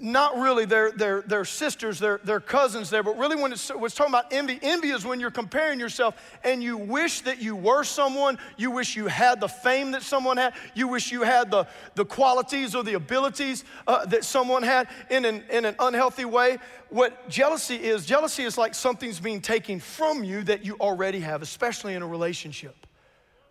not 0.00 0.38
really. 0.38 0.64
They're, 0.64 0.92
they're, 0.92 1.22
they're 1.22 1.44
sisters, 1.44 1.98
they're, 1.98 2.20
they're 2.22 2.40
cousins 2.40 2.90
there. 2.90 3.02
But 3.02 3.18
really, 3.18 3.36
when 3.36 3.52
it's, 3.52 3.70
it's 3.74 3.94
talking 3.94 4.12
about 4.12 4.32
envy, 4.32 4.58
envy 4.62 4.90
is 4.90 5.04
when 5.04 5.18
you're 5.18 5.30
comparing 5.30 5.80
yourself 5.80 6.14
and 6.44 6.62
you 6.62 6.76
wish 6.76 7.22
that 7.22 7.42
you 7.42 7.56
were 7.56 7.84
someone, 7.84 8.38
you 8.56 8.70
wish 8.70 8.96
you 8.96 9.06
had 9.06 9.40
the 9.40 9.48
fame 9.48 9.92
that 9.92 10.02
someone 10.02 10.36
had, 10.36 10.54
you 10.74 10.88
wish 10.88 11.10
you 11.10 11.22
had 11.22 11.50
the, 11.50 11.66
the 11.94 12.04
qualities 12.04 12.74
or 12.74 12.84
the 12.84 12.94
abilities 12.94 13.64
uh, 13.86 14.04
that 14.06 14.24
someone 14.24 14.62
had 14.62 14.88
in 15.10 15.24
an, 15.24 15.42
in 15.50 15.64
an 15.64 15.74
unhealthy 15.78 16.24
way. 16.24 16.58
What 16.90 17.28
jealousy 17.28 17.76
is, 17.76 18.06
jealousy 18.06 18.44
is 18.44 18.56
like 18.56 18.74
something's 18.74 19.20
being 19.20 19.40
taken 19.40 19.80
from 19.80 20.22
you 20.22 20.42
that 20.44 20.64
you 20.64 20.76
already 20.80 21.20
have, 21.20 21.42
especially 21.42 21.94
in 21.94 22.02
a 22.02 22.06
relationship 22.06 22.86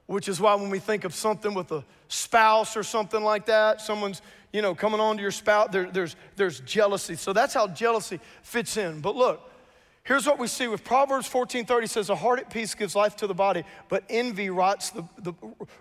which 0.07 0.27
is 0.27 0.41
why 0.41 0.55
when 0.55 0.69
we 0.69 0.79
think 0.79 1.03
of 1.03 1.13
something 1.13 1.53
with 1.53 1.71
a 1.71 1.83
spouse 2.07 2.75
or 2.75 2.83
something 2.83 3.23
like 3.23 3.45
that, 3.45 3.81
someone's, 3.81 4.21
you 4.51 4.61
know, 4.61 4.73
coming 4.73 4.99
on 4.99 5.17
to 5.17 5.21
your 5.21 5.31
spouse, 5.31 5.69
there, 5.71 5.91
there's, 5.91 6.15
there's 6.37 6.61
jealousy. 6.61 7.15
So 7.15 7.33
that's 7.33 7.53
how 7.53 7.67
jealousy 7.67 8.19
fits 8.41 8.77
in. 8.77 9.01
But 9.01 9.15
look, 9.15 9.51
here's 10.03 10.25
what 10.25 10.39
we 10.39 10.47
see 10.47 10.67
with 10.67 10.83
Proverbs 10.83 11.29
14:30 11.29 11.89
says, 11.89 12.09
a 12.09 12.15
heart 12.15 12.39
at 12.39 12.49
peace 12.49 12.73
gives 12.73 12.95
life 12.95 13.17
to 13.17 13.27
the 13.27 13.33
body, 13.33 13.63
but 13.89 14.03
envy 14.09 14.49
rots 14.49 14.89
the, 14.91 15.03
the, 15.19 15.33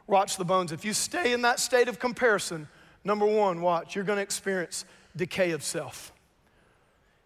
rots 0.09 0.37
the 0.37 0.45
bones. 0.45 0.73
If 0.73 0.85
you 0.85 0.93
stay 0.93 1.33
in 1.33 1.43
that 1.43 1.61
state 1.61 1.89
of 1.89 2.01
comparison, 2.01 2.69
number 3.05 3.27
one, 3.27 3.61
watch, 3.61 3.95
you're 3.95 4.05
gonna 4.05 4.21
experience 4.21 4.85
decay 5.15 5.53
of 5.53 5.63
self. 5.63 6.13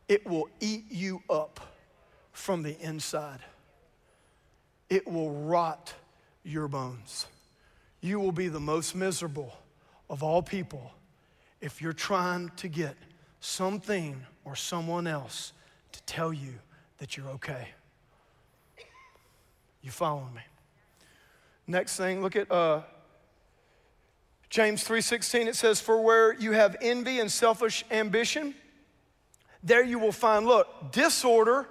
It 0.06 0.26
will 0.26 0.48
eat 0.60 0.84
you 0.90 1.22
up 1.30 1.60
from 2.32 2.62
the 2.62 2.78
inside. 2.80 3.40
it 4.90 5.06
will 5.06 5.30
rot 5.30 5.94
your 6.44 6.68
bones. 6.68 7.26
You 8.00 8.18
will 8.18 8.32
be 8.32 8.48
the 8.48 8.60
most 8.60 8.94
miserable 8.94 9.54
of 10.08 10.22
all 10.22 10.42
people 10.42 10.92
if 11.60 11.82
you're 11.82 11.92
trying 11.92 12.50
to 12.56 12.68
get 12.68 12.96
something 13.40 14.24
or 14.44 14.56
someone 14.56 15.06
else 15.06 15.52
to 15.92 16.02
tell 16.02 16.32
you 16.32 16.54
that 16.98 17.16
you're 17.16 17.28
okay. 17.28 17.68
You 19.82 19.90
following 19.90 20.34
me? 20.34 20.42
Next 21.66 21.96
thing, 21.96 22.22
look 22.22 22.36
at 22.36 22.50
uh, 22.50 22.82
James 24.50 24.84
3:16. 24.84 25.46
It 25.46 25.56
says, 25.56 25.80
"For 25.80 26.02
where 26.02 26.34
you 26.34 26.52
have 26.52 26.76
envy 26.80 27.20
and 27.20 27.30
selfish 27.30 27.84
ambition, 27.90 28.54
there 29.62 29.82
you 29.82 29.98
will 29.98 30.12
find 30.12 30.46
look 30.46 30.92
disorder." 30.92 31.68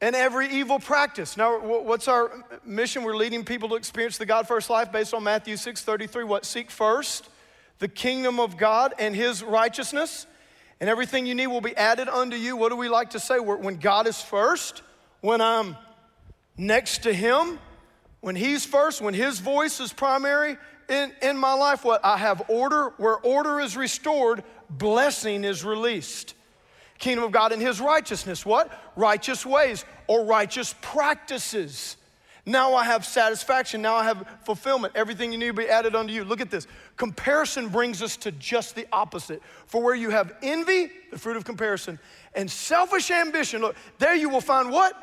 And 0.00 0.16
every 0.16 0.48
evil 0.48 0.78
practice. 0.78 1.36
Now, 1.36 1.60
what's 1.60 2.08
our 2.08 2.32
mission? 2.64 3.02
We're 3.02 3.16
leading 3.16 3.44
people 3.44 3.68
to 3.70 3.74
experience 3.74 4.18
the 4.18 4.26
God 4.26 4.48
first 4.48 4.70
life 4.70 4.90
based 4.90 5.12
on 5.12 5.24
Matthew 5.24 5.56
6 5.56 5.82
33. 5.82 6.24
What? 6.24 6.44
Seek 6.44 6.70
first 6.70 7.28
the 7.78 7.88
kingdom 7.88 8.38
of 8.38 8.56
God 8.56 8.94
and 8.98 9.16
his 9.16 9.42
righteousness, 9.42 10.26
and 10.80 10.88
everything 10.88 11.26
you 11.26 11.34
need 11.34 11.48
will 11.48 11.62
be 11.62 11.76
added 11.76 12.08
unto 12.08 12.36
you. 12.36 12.56
What 12.56 12.68
do 12.68 12.76
we 12.76 12.88
like 12.88 13.10
to 13.10 13.20
say? 13.20 13.40
When 13.40 13.76
God 13.76 14.06
is 14.06 14.20
first, 14.20 14.82
when 15.22 15.40
I'm 15.40 15.76
next 16.56 17.04
to 17.04 17.12
him, 17.12 17.58
when 18.20 18.36
he's 18.36 18.66
first, 18.66 19.00
when 19.00 19.14
his 19.14 19.40
voice 19.40 19.80
is 19.80 19.92
primary 19.94 20.58
in, 20.90 21.12
in 21.22 21.38
my 21.38 21.54
life, 21.54 21.84
what? 21.84 22.04
I 22.04 22.18
have 22.18 22.42
order. 22.48 22.92
Where 22.98 23.16
order 23.16 23.60
is 23.60 23.76
restored, 23.76 24.44
blessing 24.68 25.44
is 25.44 25.64
released 25.64 26.34
kingdom 27.00 27.24
of 27.24 27.32
God 27.32 27.50
and 27.50 27.60
his 27.60 27.80
righteousness. 27.80 28.46
What? 28.46 28.70
Righteous 28.94 29.44
ways 29.44 29.84
or 30.06 30.24
righteous 30.24 30.74
practices. 30.80 31.96
Now 32.46 32.74
I 32.74 32.84
have 32.84 33.04
satisfaction. 33.04 33.82
Now 33.82 33.96
I 33.96 34.04
have 34.04 34.26
fulfillment. 34.44 34.94
Everything 34.96 35.32
you 35.32 35.38
need 35.38 35.48
to 35.48 35.52
be 35.52 35.68
added 35.68 35.96
unto 35.96 36.12
you. 36.12 36.24
Look 36.24 36.40
at 36.40 36.50
this. 36.50 36.66
Comparison 36.96 37.68
brings 37.68 38.02
us 38.02 38.16
to 38.18 38.32
just 38.32 38.74
the 38.74 38.86
opposite. 38.92 39.42
For 39.66 39.82
where 39.82 39.94
you 39.94 40.10
have 40.10 40.32
envy, 40.42 40.90
the 41.10 41.18
fruit 41.18 41.36
of 41.36 41.44
comparison, 41.44 41.98
and 42.34 42.50
selfish 42.50 43.10
ambition, 43.10 43.60
look, 43.60 43.76
there 43.98 44.14
you 44.14 44.28
will 44.28 44.40
find 44.40 44.70
what? 44.70 44.94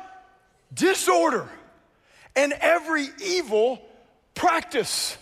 Disorder 0.72 1.48
and 2.36 2.52
every 2.60 3.08
evil 3.24 3.82
practice. 4.34 5.16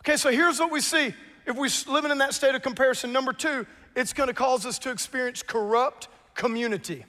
Okay, 0.00 0.16
so 0.16 0.30
here's 0.30 0.58
what 0.58 0.72
we 0.72 0.80
see. 0.80 1.14
If 1.46 1.56
we're 1.56 1.70
living 1.92 2.10
in 2.10 2.18
that 2.18 2.34
state 2.34 2.54
of 2.54 2.62
comparison, 2.62 3.12
number 3.12 3.32
two, 3.32 3.66
it's 3.94 4.12
gonna 4.12 4.34
cause 4.34 4.66
us 4.66 4.78
to 4.80 4.90
experience 4.90 5.42
corrupt 5.42 6.08
community. 6.36 7.04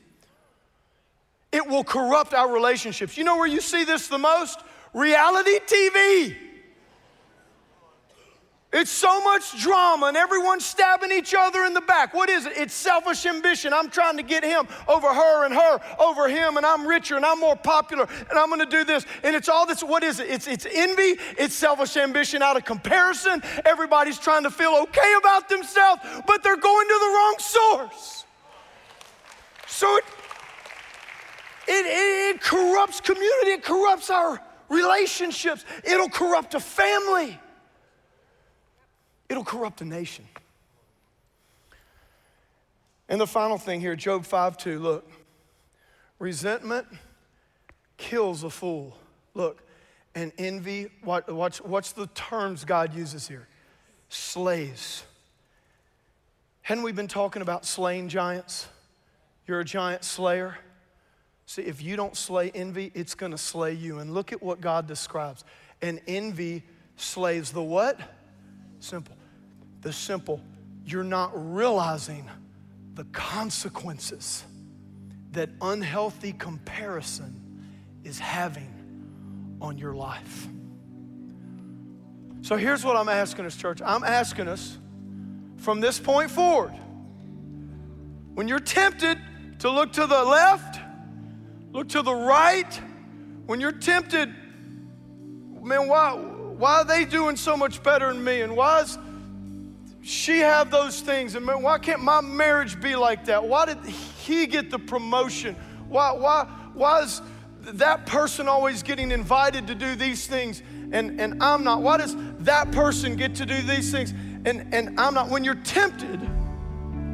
It 1.52 1.68
will 1.68 1.84
corrupt 1.84 2.34
our 2.34 2.52
relationships. 2.52 3.18
You 3.18 3.24
know 3.24 3.38
where 3.38 3.48
you 3.48 3.62
see 3.62 3.84
this 3.84 4.08
the 4.08 4.18
most? 4.18 4.60
Reality 4.94 5.60
TV. 5.68 6.36
It's 8.74 8.92
so 8.92 9.24
much 9.24 9.60
drama 9.62 10.08
and 10.08 10.18
everyone's 10.18 10.66
stabbing 10.66 11.12
each 11.12 11.34
other 11.34 11.64
in 11.64 11.74
the 11.74 11.82
back. 11.82 12.14
What 12.14 12.30
is 12.30 12.46
it? 12.46 12.58
It's 12.58 12.74
selfish 12.74 13.26
ambition. 13.26 13.72
I'm 13.74 13.90
trying 13.90 14.18
to 14.18 14.24
get 14.24 14.44
him 14.44 14.68
over 14.90 15.08
her 15.08 15.46
and 15.46 15.54
her 15.54 15.80
over 16.00 16.28
him, 16.28 16.58
and 16.58 16.66
I'm 16.66 16.86
richer 16.86 17.16
and 17.16 17.26
I'm 17.26 17.40
more 17.40 17.56
popular 17.56 18.08
and 18.30 18.38
I'm 18.38 18.50
gonna 18.50 18.66
do 18.66 18.84
this. 18.84 19.06
And 19.24 19.38
it's 19.38 19.48
all 19.48 19.66
this. 19.66 19.82
What 19.82 20.04
is 20.04 20.20
it? 20.20 20.30
It's, 20.30 20.48
it's 20.48 20.68
envy, 20.70 21.18
it's 21.38 21.56
selfish 21.56 21.96
ambition 21.96 22.42
out 22.42 22.58
of 22.58 22.66
comparison. 22.66 23.42
Everybody's 23.64 24.20
trying 24.20 24.44
to 24.44 24.52
feel 24.52 24.76
okay 24.84 25.14
about 25.18 25.48
themselves, 25.48 26.02
but 26.28 26.44
they're 26.44 26.58
going 26.58 26.88
to 26.88 26.98
the 27.00 27.08
wrong 27.08 27.36
source. 27.40 28.26
So 29.68 29.98
it, 29.98 30.04
it, 31.68 32.36
it, 32.36 32.42
corrupts 32.42 33.02
community, 33.02 33.52
it 33.52 33.64
corrupts 33.64 34.10
our 34.10 34.42
relationships, 34.70 35.66
it'll 35.84 36.10
corrupt 36.10 36.54
a 36.56 36.60
family, 36.60 37.40
it'll 39.30 39.44
corrupt 39.44 39.82
a 39.82 39.86
nation. 39.86 40.26
And 43.10 43.22
the 43.22 43.28
final 43.28 43.58
thing 43.58 43.80
here, 43.80 43.96
Job 43.96 44.26
5 44.26 44.58
2, 44.58 44.80
look, 44.80 45.12
resentment 46.20 46.88
kills 47.98 48.44
a 48.44 48.50
fool. 48.50 48.98
Look, 49.34 49.64
and 50.16 50.32
envy, 50.38 50.90
watch, 51.04 51.28
watch, 51.28 51.62
watch 51.62 51.94
the 51.94 52.08
terms 52.08 52.66
God 52.66 52.94
uses 52.94 53.28
here 53.28 53.48
slays. 54.10 55.04
Hadn't 56.62 56.84
we 56.84 56.92
been 56.92 57.08
talking 57.08 57.42
about 57.42 57.66
slaying 57.66 58.10
giants? 58.10 58.68
You're 59.48 59.62
a 59.62 59.66
giant 59.66 60.04
slayer. 60.04 60.58
See, 61.46 61.62
if 61.62 61.82
you 61.82 61.96
don't 61.96 62.16
slay 62.16 62.52
envy, 62.54 62.92
it's 62.94 63.16
going 63.16 63.32
to 63.32 63.38
slay 63.38 63.74
you. 63.74 64.00
And 64.00 64.14
look 64.14 64.34
at 64.34 64.44
what 64.44 64.60
God 64.60 64.86
describes. 64.86 65.46
And 65.82 66.02
envy 66.06 66.64
slays 66.98 67.52
the 67.52 67.64
what? 67.64 68.00
Simple. 68.80 69.16
The 69.82 69.94
simple. 69.94 70.42
You're 70.86 71.04
not 71.04 71.32
realizing 71.34 72.30
the 72.96 73.06
consequences 73.06 74.44
that 75.32 75.50
unhealthy 75.62 76.34
comparison 76.34 77.42
is 78.04 78.20
having 78.20 78.74
on 79.62 79.78
your 79.78 79.94
life. 79.94 80.48
So 82.42 82.56
here's 82.56 82.84
what 82.84 82.96
I'm 82.96 83.10
asking 83.10 83.46
us, 83.46 83.56
church. 83.56 83.82
I'm 83.86 84.04
asking 84.04 84.48
us 84.48 84.78
from 85.58 85.80
this 85.80 86.00
point 86.00 86.32
forward, 86.32 86.74
when 88.34 88.48
you're 88.48 88.60
tempted 88.60 89.18
to 89.60 89.72
look 89.72 89.94
to 89.94 90.06
the 90.06 90.24
left, 90.24 90.80
look 91.72 91.90
to 91.90 92.02
the 92.02 92.14
right. 92.14 92.80
When 93.46 93.60
you're 93.60 93.72
tempted, 93.72 94.34
man, 95.62 95.88
why, 95.88 96.14
why 96.14 96.80
are 96.80 96.86
they 96.86 97.06
doing 97.06 97.36
so 97.36 97.58
much 97.58 97.82
better 97.84 98.12
than 98.12 98.24
me? 98.24 98.42
And 98.42 98.56
why 98.56 98.82
does 98.82 98.98
she 100.02 100.40
have 100.40 100.72
those 100.72 101.02
things? 101.02 101.36
And 101.36 101.46
man, 101.46 101.62
why 101.62 101.78
can't 101.80 102.02
my 102.02 102.22
marriage 102.22 102.80
be 102.80 102.96
like 102.96 103.26
that? 103.26 103.44
Why 103.44 103.66
did 103.66 103.84
he 103.86 104.48
get 104.48 104.70
the 104.70 104.80
promotion? 104.80 105.56
Why, 105.88 106.12
why, 106.12 106.48
why 106.74 107.02
is 107.02 107.22
that 107.62 108.06
person 108.06 108.48
always 108.48 108.84
getting 108.84 109.12
invited 109.12 109.68
to 109.68 109.76
do 109.76 109.96
these 109.96 110.28
things 110.28 110.62
and, 110.92 111.20
and 111.20 111.44
I'm 111.44 111.64
not? 111.64 111.82
Why 111.82 111.98
does 111.98 112.16
that 112.40 112.72
person 112.72 113.16
get 113.16 113.36
to 113.36 113.46
do 113.46 113.62
these 113.62 113.92
things 113.92 114.12
and, 114.46 114.74
and 114.74 115.00
I'm 115.00 115.14
not? 115.14 115.30
When 115.30 115.44
you're 115.44 115.56
tempted 115.56 116.22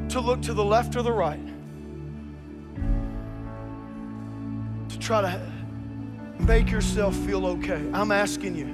to 0.09 0.19
look 0.19 0.41
to 0.43 0.53
the 0.53 0.63
left 0.63 0.95
or 0.95 1.01
the 1.01 1.11
right, 1.11 1.52
try 4.99 5.21
to 5.21 5.41
make 6.39 6.69
yourself 6.71 7.15
feel 7.15 7.45
okay. 7.45 7.81
I'm 7.93 8.11
asking 8.11 8.55
you, 8.55 8.67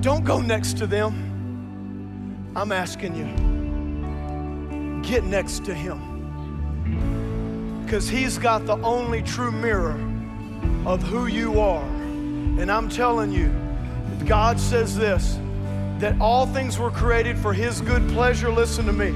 don't 0.00 0.24
go 0.24 0.40
next 0.40 0.78
to 0.78 0.86
them. 0.86 2.52
I'm 2.56 2.72
asking 2.72 3.14
you, 3.14 3.26
get 5.02 5.24
next 5.24 5.64
to 5.66 5.74
Him. 5.74 5.98
Because 7.84 8.08
He's 8.08 8.38
got 8.38 8.66
the 8.66 8.76
only 8.78 9.22
true 9.22 9.52
mirror 9.52 9.98
of 10.86 11.02
who 11.02 11.26
you 11.26 11.60
are. 11.60 11.84
And 11.84 12.70
I'm 12.70 12.88
telling 12.88 13.32
you, 13.32 13.52
God 14.26 14.58
says 14.58 14.96
this 14.96 15.38
that 15.98 16.18
all 16.18 16.46
things 16.46 16.78
were 16.78 16.90
created 16.90 17.38
for 17.38 17.52
His 17.52 17.82
good 17.82 18.08
pleasure. 18.08 18.50
Listen 18.50 18.86
to 18.86 18.92
me. 18.92 19.14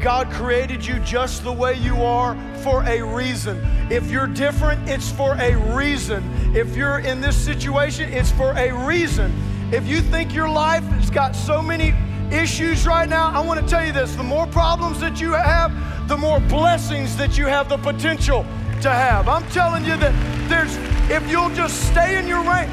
God 0.00 0.30
created 0.30 0.84
you 0.86 0.98
just 1.00 1.42
the 1.42 1.52
way 1.52 1.74
you 1.74 2.02
are 2.02 2.36
for 2.62 2.84
a 2.84 3.02
reason. 3.02 3.60
If 3.90 4.10
you're 4.10 4.26
different, 4.26 4.88
it's 4.88 5.10
for 5.10 5.34
a 5.34 5.56
reason. 5.74 6.22
If 6.54 6.76
you're 6.76 7.00
in 7.00 7.20
this 7.20 7.36
situation, 7.36 8.12
it's 8.12 8.30
for 8.30 8.52
a 8.52 8.70
reason. 8.86 9.32
If 9.72 9.86
you 9.86 10.00
think 10.00 10.32
your 10.32 10.48
life 10.48 10.84
has 10.84 11.10
got 11.10 11.34
so 11.34 11.60
many 11.60 11.94
issues 12.30 12.86
right 12.86 13.08
now, 13.08 13.30
I 13.30 13.40
want 13.40 13.60
to 13.60 13.66
tell 13.66 13.84
you 13.84 13.92
this 13.92 14.14
the 14.14 14.22
more 14.22 14.46
problems 14.46 15.00
that 15.00 15.20
you 15.20 15.32
have, 15.32 16.08
the 16.08 16.16
more 16.16 16.40
blessings 16.40 17.16
that 17.16 17.36
you 17.36 17.46
have 17.46 17.68
the 17.68 17.78
potential 17.78 18.46
to 18.82 18.90
have. 18.90 19.28
I'm 19.28 19.46
telling 19.50 19.84
you 19.84 19.96
that 19.96 20.14
there's, 20.48 20.76
if 21.10 21.28
you'll 21.30 21.50
just 21.50 21.88
stay 21.88 22.18
in 22.18 22.28
your 22.28 22.44
lane, 22.44 22.70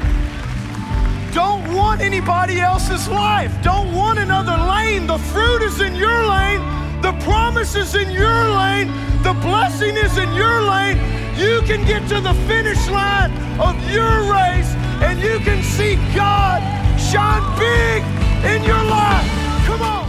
don't 1.34 1.74
want 1.74 2.00
anybody 2.00 2.60
else's 2.60 3.08
life. 3.08 3.52
Don't 3.62 3.92
want 3.92 4.18
another 4.18 4.56
lane. 4.56 5.06
The 5.06 5.18
fruit 5.18 5.62
is 5.62 5.80
in 5.80 5.94
your 5.94 6.26
lane. 6.26 6.75
The 7.02 7.12
promise 7.20 7.74
is 7.76 7.94
in 7.94 8.10
your 8.10 8.48
lane. 8.48 8.88
The 9.22 9.34
blessing 9.42 9.96
is 9.96 10.16
in 10.18 10.32
your 10.32 10.62
lane. 10.62 10.98
You 11.36 11.60
can 11.62 11.84
get 11.86 12.08
to 12.08 12.20
the 12.20 12.34
finish 12.46 12.88
line 12.88 13.32
of 13.60 13.76
your 13.90 14.32
race 14.32 14.72
and 15.02 15.20
you 15.20 15.38
can 15.40 15.62
see 15.62 15.96
God 16.14 16.62
shine 16.98 17.42
big 17.58 18.02
in 18.44 18.64
your 18.64 18.82
life. 18.84 19.30
Come 19.66 19.82
on. 19.82 20.08